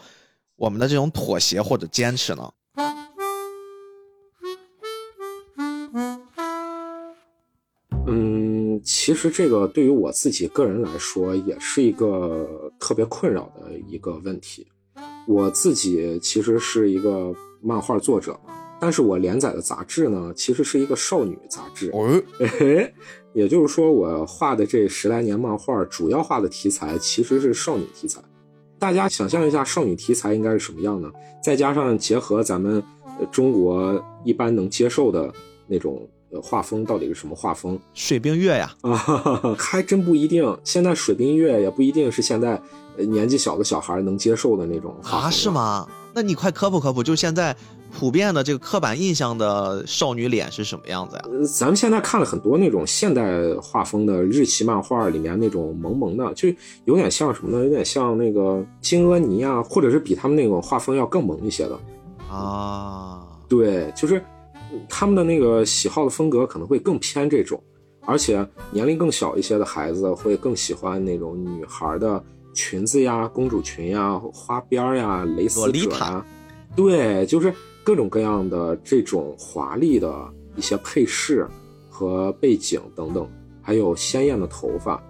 [0.56, 2.50] 我们的这种妥协或者坚持呢？
[8.06, 14.66] 嗯，其实这个对于我自己个人来说，也是一个特别困扰的一个问题。
[15.26, 21.90] 我自己其实是一个漫画作者嘛，但是我连载的杂志呢，其实是一个少女杂志。
[21.92, 22.22] 哦。
[23.34, 28.20] 也就是说，我画的这十来年漫画，主要画的题材其实是少女题材。
[28.78, 31.10] 大家想象一下，少女题材应该是什么样呢？
[31.42, 32.82] 再加上结合咱们
[33.30, 35.32] 中国一般能接受的
[35.66, 36.08] 那种
[36.42, 37.78] 画风，到底是什么画风？
[37.92, 38.72] 水冰月呀？
[38.82, 38.94] 啊，
[39.58, 40.56] 还真不一定。
[40.62, 42.60] 现在水冰月也不一定是现在
[42.96, 45.28] 年纪小的小孩能接受的那种啊？
[45.30, 45.88] 是吗？
[46.14, 47.56] 那你快科普科普，就现在
[47.92, 51.24] 普遍的这个刻板印象的少女脸是什么样子呀？
[51.44, 56.48] 咱们现在看了很多那种现代画风的日系漫画，里面那种萌萌的，就
[56.84, 57.64] 有点像什么呢？
[57.64, 61.76] 有点像那个金阿尼啊，或者是比他们那种画风要更萌一些的
[62.32, 63.26] 啊。
[63.48, 64.22] 对，就是
[64.88, 67.60] 他们的那个喜好的风格可能会更偏这种，
[68.06, 72.22] 而且年龄更小一些的孩子会更喜欢那种女孩的。
[72.54, 76.24] 裙子呀，公主裙呀，花边呀，蕾丝褶呀，
[76.74, 77.52] 对，就是
[77.82, 80.14] 各种各样的这种华丽的
[80.56, 81.46] 一些配饰
[81.90, 83.28] 和背景等等，
[83.60, 85.02] 还有鲜艳的头发。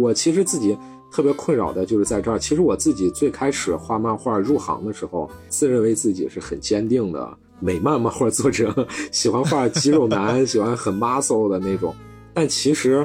[0.00, 0.76] 我其实自己
[1.10, 2.38] 特别困扰的就是在这儿。
[2.38, 11.94] 其实我自己最开始画漫画入行的时候，自认为自己是很坚定的美漫漫画作者， 喜欢画肌肉男，喜欢很 muscle 的那种。
[12.34, 13.04] 但其实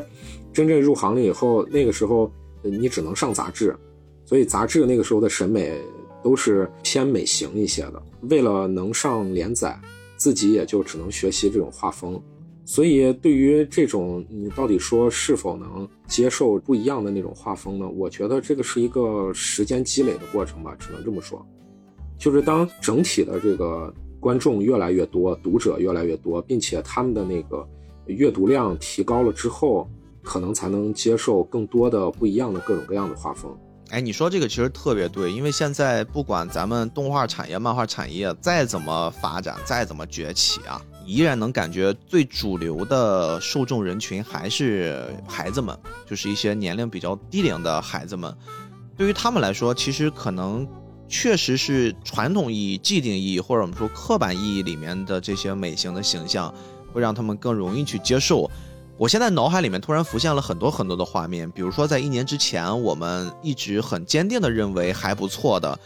[0.52, 2.32] 真正入行了以后，那个时候。
[2.64, 3.76] 你只能上杂志，
[4.26, 5.78] 所以杂志那个时候的审美
[6.24, 8.02] 都是偏美型一些的。
[8.30, 9.78] 为了能上连载，
[10.16, 12.22] 自己也就只能学习这种画风。
[12.66, 17.88] 所以对于这种，你到底说是否能接受不一样的那种画风呢？
[17.90, 21.46] 我觉得这个是一个时间积累的过程吧，只能这么说。
[22.18, 27.68] 就是当整体的这个观众越来越多，读者越来越多，并且他们的那个
[28.06, 29.86] 阅读量提高了之后。
[30.24, 33.56] 可能才能接受更多的不一样的各种各样的画风。
[33.90, 48.36] 哎，你说这个其实特别对，因为现在不管咱们动画产业、漫画产业再怎么发展、再怎么崛起啊，依然能感觉最主流的受众人群还是孩子们，就是一些年龄比较低龄的孩子们。
[48.98, 50.68] 对于他们来说，其实可能
[51.08, 56.52] 确实是传统意义、既定意义或者我们说刻板意义里面的这些美型的形象，
[56.92, 58.50] 会让他们更容易去接受。
[59.04, 65.78] 我现在脑海里面突然浮现了很多很多的画面，比如说在一年之前，我们一直很坚定的认为还不错的，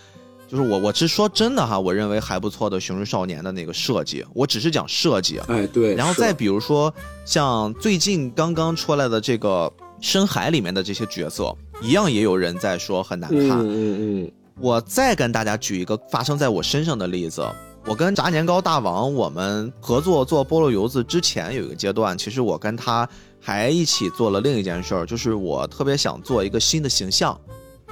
[0.48, 6.94] 就是我我是说真的哈，我认为还不错的《熊出少年》的那个设计，我只是讲设计，哎对，然后再比如说
[7.26, 9.68] 像最近刚刚出来的这个
[10.00, 11.52] 《深海》里面的这些角色，
[11.82, 17.44] 一样也有人在说很难看，嗯嗯嗯，我再跟大家举一个发生在我身上的例子。
[17.88, 23.08] 我跟炸年糕大王我们合作做菠萝油子之前有一个阶段，其实我跟他
[23.40, 27.40] 还一起做了另一件事儿，就是我特别想做一个新的形象，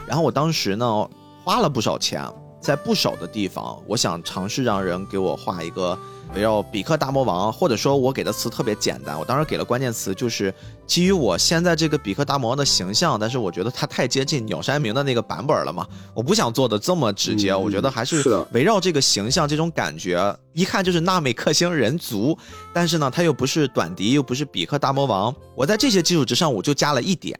[0.05, 1.09] 然后我当时呢
[1.45, 2.21] 花了不少钱，
[2.65, 5.97] 在不少的地方，我想尝试让人给我画一个。
[6.33, 10.53] 围绕比克大魔王，或者说我给的词特别简单，我当时给了关键词，就是
[10.87, 22.37] 基于我现在这个比克大魔王的形象，但是我觉得它太接近鸟山明的那个版本了嘛，我不想做的这么直接，我觉得还是围绕这个形象这种感觉，一看就是纳美克星人族，
[22.73, 27.37] 但是呢，他又不是短笛，又不是比克大魔王，我在这些基础之上，我就加了一点，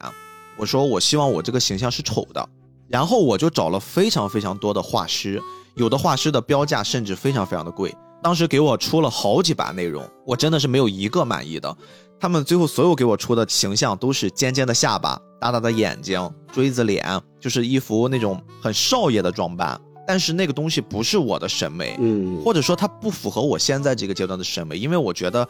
[0.56, 2.48] 我说我希望我这个形象是丑的，
[2.88, 5.42] 然后我就找了非常非常多的画师，
[5.74, 7.94] 有的画师的标价甚至非常非常的贵。
[8.22, 11.76] 当时给我出了好几版内容，我真的是没有一个满意的。
[12.18, 19.78] 他们最后所有给我出的形象都是尖尖的下巴、大大的眼睛、锥子脸，就是一副那种很少爷的装扮。
[20.08, 25.46] 但是那个东西不是我的审美，嗯，或者说它不符合我现在这个阶段的审美，因为我觉得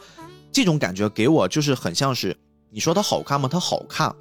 [0.51, 2.35] 这种感觉给我就是很像是
[2.69, 3.47] 你说它好看吗？
[3.49, 4.13] 它好看，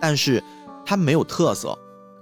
[0.00, 0.42] 但是
[0.86, 1.78] 它没有特色。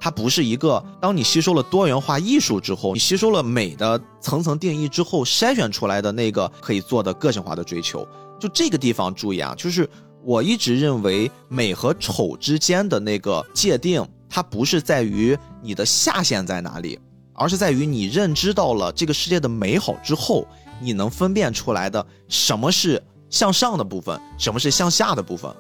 [0.07, 8.07] 它不是一个，当你吸收了多元化艺术之后，你吸收了美的层层定义之后筛选出来的那个可以做的个性化的追求。
[8.39, 9.91] 就这个地方注意啊，就是
[10.23, 16.97] 我一直认为美和丑之间的那个界定，它不是在于你的下限在哪里，
[17.33, 20.47] 而是在于你认知到了这个世界的美好之后，
[20.81, 25.53] 你能分辨出来的什么是向上的部分，什么是向下的部分。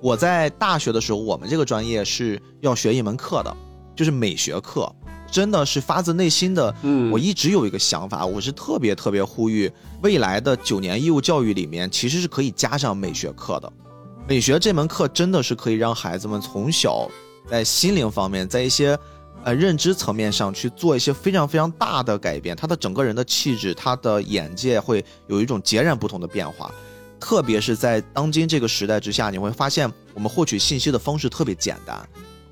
[0.00, 3.56] 我在大学的时候，我们这个专业是要学一门课的。
[3.94, 4.90] 就是美学课，
[5.30, 6.74] 真的是发自内心的。
[6.82, 9.70] 嗯，我一直有一个想法，我是特别特别呼吁
[10.02, 13.72] 未来的九年义务教育里面，其实是可以加上美学课的。
[14.28, 17.10] 美学这门课真的是可以让孩子们从小
[17.48, 18.96] 在心灵方面，在一些
[19.42, 22.54] 呃认知层面上去做一些非常非常大的改变。
[22.54, 26.70] 他的整个人的气质，他的眼界会有一种截然不同的变化。
[27.18, 32.08] 特别是在当今这个时代之下，你会发现我们获取信息的方式特别简单。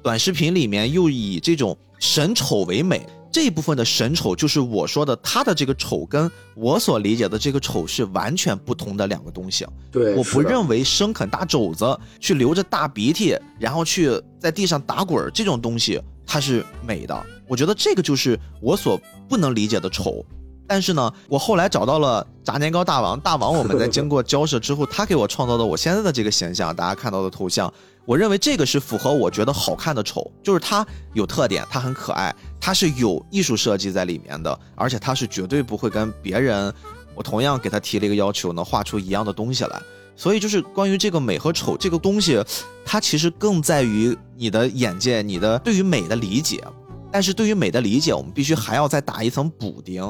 [0.09, 9.67] 短视频里面又以这种神丑为美，这一部分的神丑就是我说的，他的这个丑跟我所理解的这个丑是完全不同的两个东西。
[9.93, 11.85] 对，我不认为生啃大肘子，
[12.19, 17.27] 去流着大鼻涕，然后去在地上打滚这种东西它是美的。
[17.47, 18.99] 我觉得这个就是我所
[19.29, 20.25] 不能理解的丑。
[20.69, 27.73] 但是呢，我后来找到了炸年糕大王，大王我们在经过交涉之后，他给我创造的我现在的这个形象，大家看到的头像，
[28.05, 36.73] 我认为这个是符合我觉得好看的丑，就是它有特点，它很可爱，它是有艺术设计在里面的，而且它是绝对不会跟别人，
[37.15, 39.83] 我同样给他提了一个要求，能画出一样的东西来。
[40.15, 42.45] 所以就是关于这个美和丑这个东西，
[42.85, 46.63] 它其实更在于你的眼界，你的对于美的理解。
[47.11, 50.03] 但是对于美的理解，我们必须还要再打一层补丁，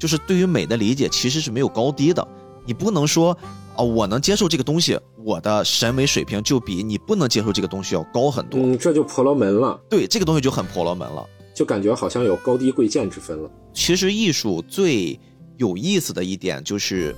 [0.00, 2.26] 就是对于美的理解其实是没有高低的。
[2.64, 3.36] 你不能说，
[3.76, 8.58] 哦，我能接受这个东西，我的审美水平就比你不能接受这个东西要高很多。
[8.58, 9.80] 嗯，这就婆罗门了。
[9.88, 11.24] 对，这个东西就很婆罗门了，
[11.54, 13.50] 就感觉好像有高低贵贱之分了。
[13.72, 15.20] 其实艺术最
[15.58, 17.14] 有意思的一点就是，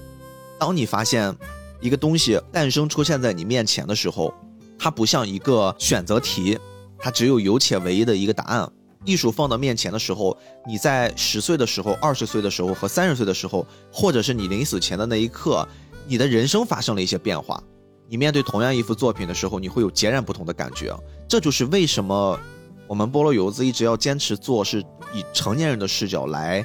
[0.58, 1.34] 当你发现。
[1.80, 4.32] 一个东西诞生出现在你面前的时候，
[4.78, 6.56] 它不像一个选择题，
[6.96, 8.70] 它只有有且唯一的一个答案。
[9.04, 10.36] 艺术放到面前的时候，
[10.66, 15.66] 你在十岁的时候、二十岁的时候和三十岁的时候，或者是你临死前的那一刻，
[16.06, 17.62] 你的人生发生了一些变化。
[18.08, 20.94] 你面对同样一幅作品的时候，你会有截然不同的感觉。
[21.28, 22.38] 这就是为什么
[22.86, 24.80] 我们菠萝油子一直要坚持做，是
[25.12, 26.64] 以成年人的视角来。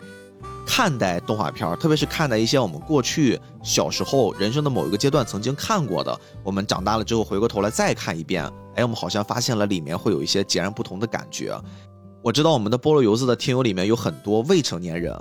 [0.70, 8.44] 看待动画片，特别是看待一些我们过去小时候人生的某一个阶段曾经看过的，我们长大了之后回过头来再看一遍，
[8.76, 11.58] 哎，我们好像发现了里面会有一些截然不同的感觉。
[12.28, 15.18] 我知道我们的菠萝油子的听友里面有很多未成年人，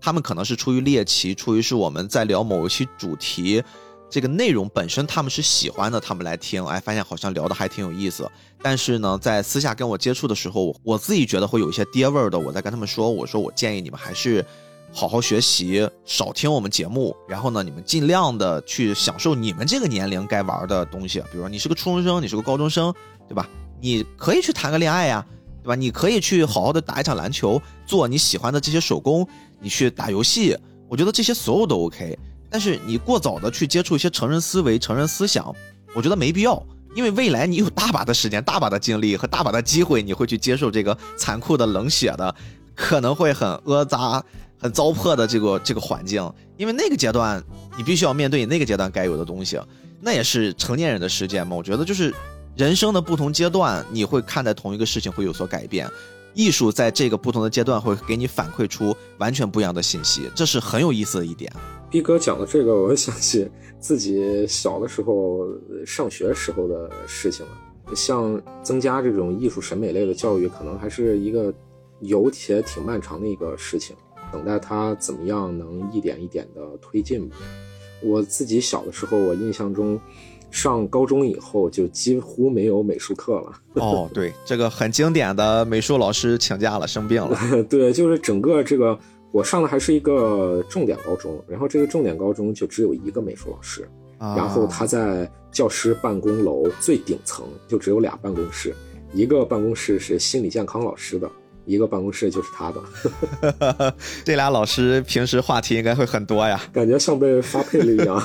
[0.00, 3.60] 他们可能是出于猎奇，出于是我们在聊某一期主题，
[4.08, 8.30] 这个内容本身他们是喜欢的，他们来听，哎，发现好像聊的还挺有意思。
[8.62, 14.46] 但是呢，在私下跟我接触的时候，我自己觉得会有一些爹味儿的，我在跟他们说，我说我建议你们还是。
[14.92, 21.18] 好好学习，少听我们节目，然后呢，你们尽量的去享受你们这个年龄该玩的东西。
[21.32, 22.94] 比如说，你是个初中生，你是个高中生，
[23.26, 23.48] 对吧？
[23.80, 25.26] 你可以去谈个恋爱呀，
[25.64, 25.74] 对吧？
[25.74, 29.26] 你可以去好好的打一场篮球，做你喜欢的这些手工，
[29.58, 30.56] 你去打游戏，
[30.88, 32.16] 我觉得这些所有都 OK。
[32.50, 35.52] 但是你过早的去接触一些成人思维、成人思想，
[35.94, 36.62] 我觉得没必要，
[36.94, 42.34] 因为未来你有大把的时间、大把的精力和大把的机会，你会去接受这个残酷的、冷血的，
[42.74, 44.22] 可能会很阿杂。
[44.56, 47.42] 很糟粕的这个这个环境，因为那个阶段
[47.76, 49.60] 你必须要面对你那个阶段该有的东西，
[50.00, 51.54] 那也是成年人的世界嘛。
[51.54, 52.14] 我觉得就是
[52.56, 55.90] 人生的不同阶段，你会看待同一个事情会有所改变，
[56.34, 61.52] 艺术在这个不同的阶段会给你反馈出完全不一样的信息，这是很有意思的一点。
[61.90, 63.50] 逼哥讲的这个，我想起
[63.80, 65.48] 自己小的时候
[65.84, 67.52] 上学时候的事情了。
[67.94, 71.52] 像增加这种艺术审美类的教育，可能还是一个
[72.00, 73.96] 有且挺漫长的一个事情。
[74.32, 77.36] 等待他怎么样能一点一点的推进吧。
[78.02, 80.00] 我自己小的时候，我印象中，
[80.54, 83.52] 上高中以后就几乎没有美术课了。
[83.82, 87.36] 哦，对，这个很经典的美术老师请假了，生病了。
[87.68, 88.96] 对，就是整个这个
[89.32, 93.84] 我上的还是一个重点高中，然后这个重点高中就只有一个美术老师，
[94.20, 98.72] 然后他在教师办公楼最顶层就只有俩办公室，
[99.12, 101.28] 一个办公室是心理健康老师的。
[101.66, 108.22] 一个办公室就是他的， 这俩老师平时话题应该会很多呀，感觉像被发配了一样。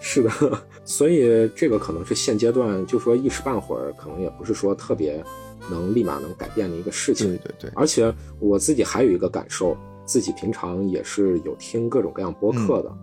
[0.00, 0.30] 是的，
[0.84, 5.22] 所以这个可能是现阶段就说一时半会儿，可能也不是说特别
[5.70, 7.28] 能立马能改变的一个事情。
[7.28, 7.70] 对对对。
[7.74, 9.76] 而且我自己还有一个感受，
[10.06, 12.96] 自己平常也是有听各种各样播客的，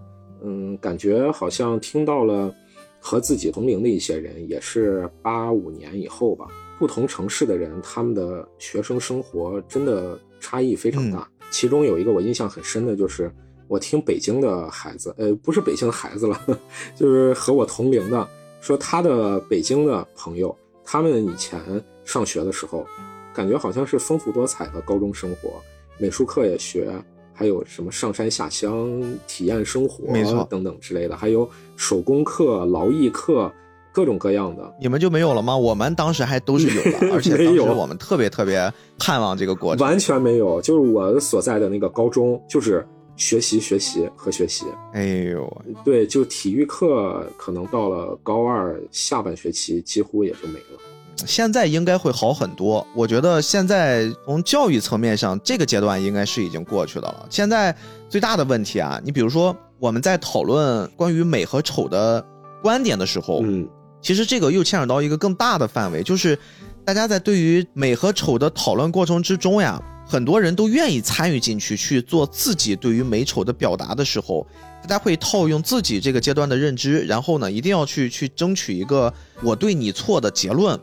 [0.43, 2.53] 嗯，感觉好像听到了
[2.99, 6.47] 和自己同龄的一些人，也是八五年以后吧。
[6.79, 11.27] 不同城市的人，他们的学生生活真的差异非常大。
[11.49, 13.31] 其中有一个我印象很深的，就是
[13.67, 16.39] 我听北京的孩子，呃，不是北京的孩子了，
[16.95, 18.27] 就是和我同龄的，
[18.61, 21.59] 说他的北京的朋友，他们以前
[22.03, 22.85] 上学的时候，
[23.33, 25.49] 感觉好像是丰富多彩的高中生活，
[25.97, 26.91] 美术课也学，
[27.33, 33.51] 还有什么上山下乡体验生活，没错，等等之类的，还有手工课、劳艺课。
[33.93, 35.57] 各种各样的，你们就没有了吗？
[35.57, 39.83] 我们当时还都是有的， 而且当时我们特别特别盼望这个过程。
[39.87, 42.87] 完全没有，就是我所在的那个高中，就是
[43.17, 44.63] 学习、学习和学习。
[44.93, 50.79] 哎呦，对，就体育课可能到了高二下半学期几乎也就没了。
[51.25, 57.25] 现在应该会好很多，我觉得现在从教育层面上，这个阶段应该是已经过去的了。
[57.29, 57.75] 现在
[58.07, 62.23] 最大的问题啊，你比如说我们在讨论关于美和丑的
[62.61, 63.67] 观点的时候，嗯。
[63.99, 66.37] 其实这个又牵扯到一个更大的范围，就是
[66.85, 74.47] 大家在对于美和丑的讨论过程之中呀，很多人都愿意参与进去去做自己对于美丑的表达的时候，
[74.81, 80.79] 大家会套用自己这个阶段的认知，然后呢，一定要去去争取一个我对你错的结论，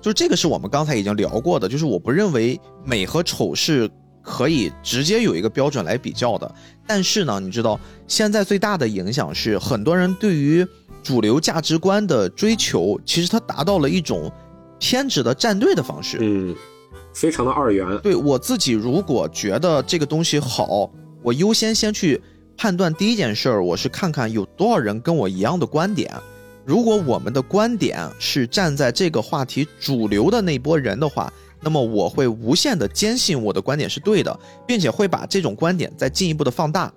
[0.00, 3.90] 就是这个是我们刚才已经聊过的，就是我不认为美和丑是
[4.22, 6.54] 可以直接有一个标准来比较的。
[6.86, 10.64] 但是呢，你知道现在最大的影响是，很多人对于
[11.02, 14.30] 主流价值观的追求，其实它达到了一种
[14.78, 16.18] 偏执的站队的方式。
[16.20, 16.54] 嗯，
[17.14, 17.98] 非常的二元。
[18.02, 20.90] 对我自己，如果觉得这个东西好，
[21.22, 22.20] 我优先先去
[22.56, 26.12] 判断第一件事儿，我是看看有多少人跟我一样的观点。
[26.64, 36.92] 如果我们的观点是站在这个话题主流的那波人的话，那么我会无限的坚信我的观点是对的，并且会把这种观点再进一步的放大。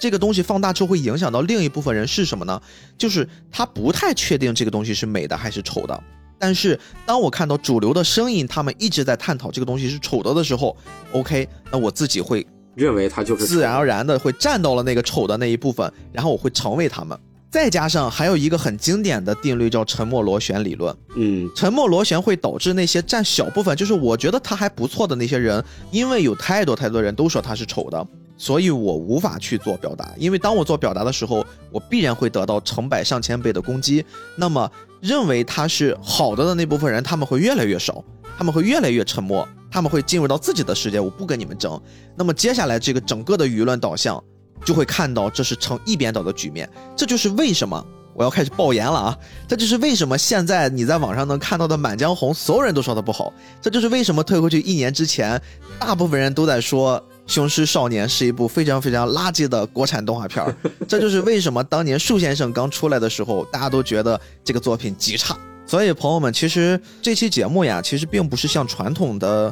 [0.00, 2.60] 这个东西放大之后会影响到另一部分人是什么呢？
[2.98, 6.02] 就是他不太确定这个东西是美的还是丑的。
[6.42, 6.76] 但是
[7.06, 10.76] 当我看到主流的声音，他们一直在探讨这个东西是丑的的时候
[11.12, 17.16] ，OK，那我自己会认为它就是自然而然的会站到了那个丑的那一部分，然后我会成为他们。
[17.48, 20.92] 再加上还有一个很经典的定律叫沉默螺旋理论。
[21.14, 28.04] 嗯，沉默螺旋会导致那些占小部分，就是我觉得他还不错的那些人，因为有太多太多人都说他是丑的。
[28.36, 34.04] 所以我无法去做表达，因为当我做表达的时候，我必然会得到成百上千倍的攻击。
[34.34, 34.68] 那么
[35.02, 38.04] 认为他是好的的那部分人，他们会越来越少，
[38.38, 41.78] 他们会越来越沉默，他们会进入到自己的世界，我不跟你们争。
[42.16, 44.22] 那么接下来这个整个的舆论导向，
[44.64, 46.70] 就会看到这是成一边倒的局面。
[46.96, 47.84] 这就是为什么
[48.14, 49.18] 我要开始爆言了啊！
[49.48, 53.32] 这就是为什么现在你在网上能看到的《满江红》，所有人都说它不好。
[53.60, 55.40] 这就是为什么退回去一年之前，
[55.80, 56.98] 大部分人都在说。
[57.26, 60.54] 《雄狮少年》是一部非常非常垃圾的国产动画片儿，
[60.88, 65.36] 这就是为什么当年树先生刚出来的时候，大家都觉得这个作品极差。
[65.64, 69.50] 所以，朋友们，其实这期节目呀，其实并不是像传统的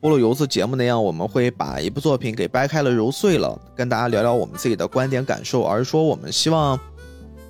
[0.00, 6.80] 菠萝油子节目那样，我们会把一部作品给掰开了揉碎了，跟大家聊聊我们自己的观点感受，而是说我们希望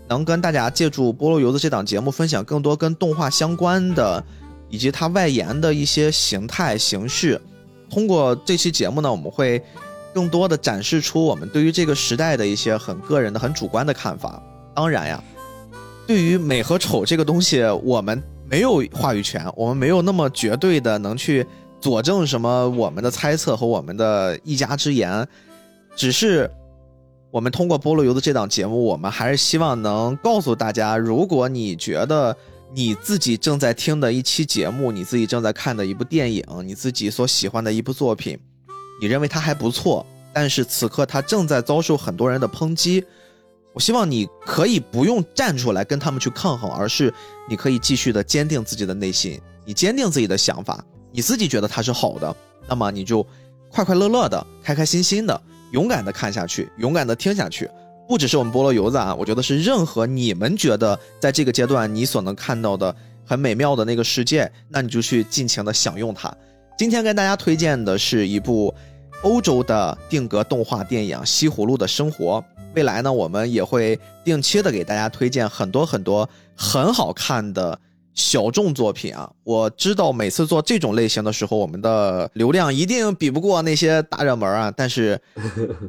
[0.08, 4.22] 能跟大家借助菠萝油子这档节目，分享更多跟动画相关的，
[4.68, 7.40] 以及它外延的一些形态形式。
[7.90, 9.60] 通过这期节目呢，我们会
[10.14, 14.42] 更多的展示出我们对于这个时代的一些很个人的、很主观的看法。
[14.74, 15.22] 当然呀，
[16.06, 21.44] 对于美和丑这个东西，我们没有话语权，我们没有那么绝对的能去
[21.80, 25.26] 佐证什么我们的猜测和我们的一家之言。
[25.96, 26.50] 只是
[27.30, 32.36] 我们通过菠萝油的这档节目，我们还是希望能告诉大家，如果你觉得。
[32.72, 38.38] 你自己正在听的一期节目，你自己正在看的一部电影，你自己所喜欢的一部作品，
[39.00, 43.04] 你认为它还不错，但是此刻它正在遭受很多人的抨击。
[43.72, 47.12] 我希望你可以不用站出来跟他们去抗衡，而是
[47.48, 52.36] 你可以继续的坚定自己的内心，你坚定自己的想法，你自己觉得它是好的，
[52.68, 53.26] 那么你就
[53.68, 55.40] 快快乐乐的、开开心心的、
[55.72, 57.68] 勇敢的看下去，勇敢的听下去。
[58.10, 62.92] 不只是我们菠萝油子啊，我觉得是任何你们觉得在这个阶段你所能看到的
[63.24, 66.28] 很美妙的那个世界，那你就去尽情的享用它。
[66.76, 68.74] 今天跟大家推荐的是一部
[69.22, 72.44] 欧洲的定格动画电影《西葫芦的生活》。
[72.74, 77.78] 未来呢，我们也会定期的给大家推荐很多很多很好看的。
[78.14, 84.72] 小众作品啊，我知道每次做这种类型的时候，我们的流量一定比不过那些大热门啊。
[84.76, 85.20] 但是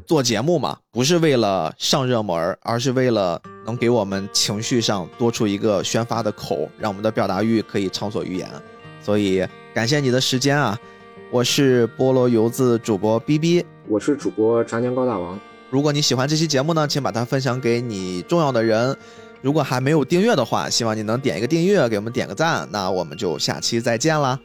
[0.06, 8.48] 做节目嘛，不是为了上热门，而是为了能给我们情绪上多出一个宣发的口，让我们的表达欲可以畅所欲言。
[9.02, 10.80] 所以感谢你的时间啊！
[11.32, 15.40] 我是菠萝油子主播 B B，我是主播炸年糕大王。
[15.70, 18.96] 如果你喜欢这期节目呢，请把它分享给你重要的人。
[19.42, 22.68] 如果还没有订阅的话，希望你能点一个订阅，给我们点个赞。
[22.72, 24.40] 那我们就下期再见啦。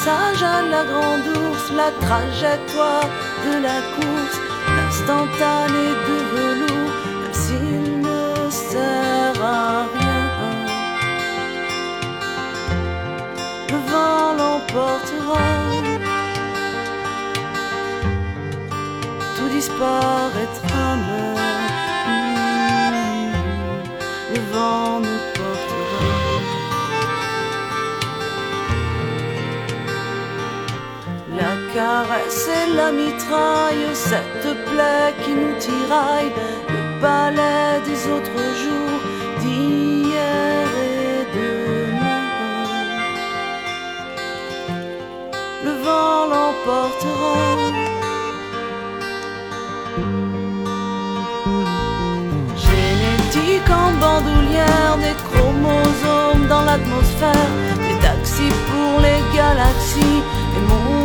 [0.00, 3.08] Sage à la grande ours, la trajectoire
[3.46, 4.38] de la course,
[4.74, 10.24] l'instantané de velours, même s'il ne sert à rien.
[13.70, 15.46] Le vent l'emportera,
[19.36, 21.42] tout disparaîtra même.
[24.34, 25.11] Le vent nous
[31.74, 36.32] caresse la mitraille, cette plaie qui nous tiraille,
[36.68, 39.00] le palais des autres jours,
[39.40, 42.28] d'hier et demain.
[45.64, 47.36] Le vent l'emportera.
[52.66, 57.50] Génétique en bandoulière, des chromosomes dans l'atmosphère,
[57.84, 60.22] des taxis pour les galaxies
[60.56, 61.01] et mon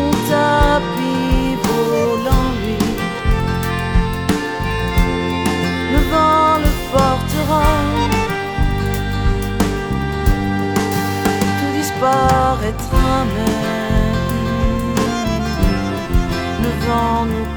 [11.60, 14.98] Tout disparaîtra même.
[16.64, 17.48] Le vent nous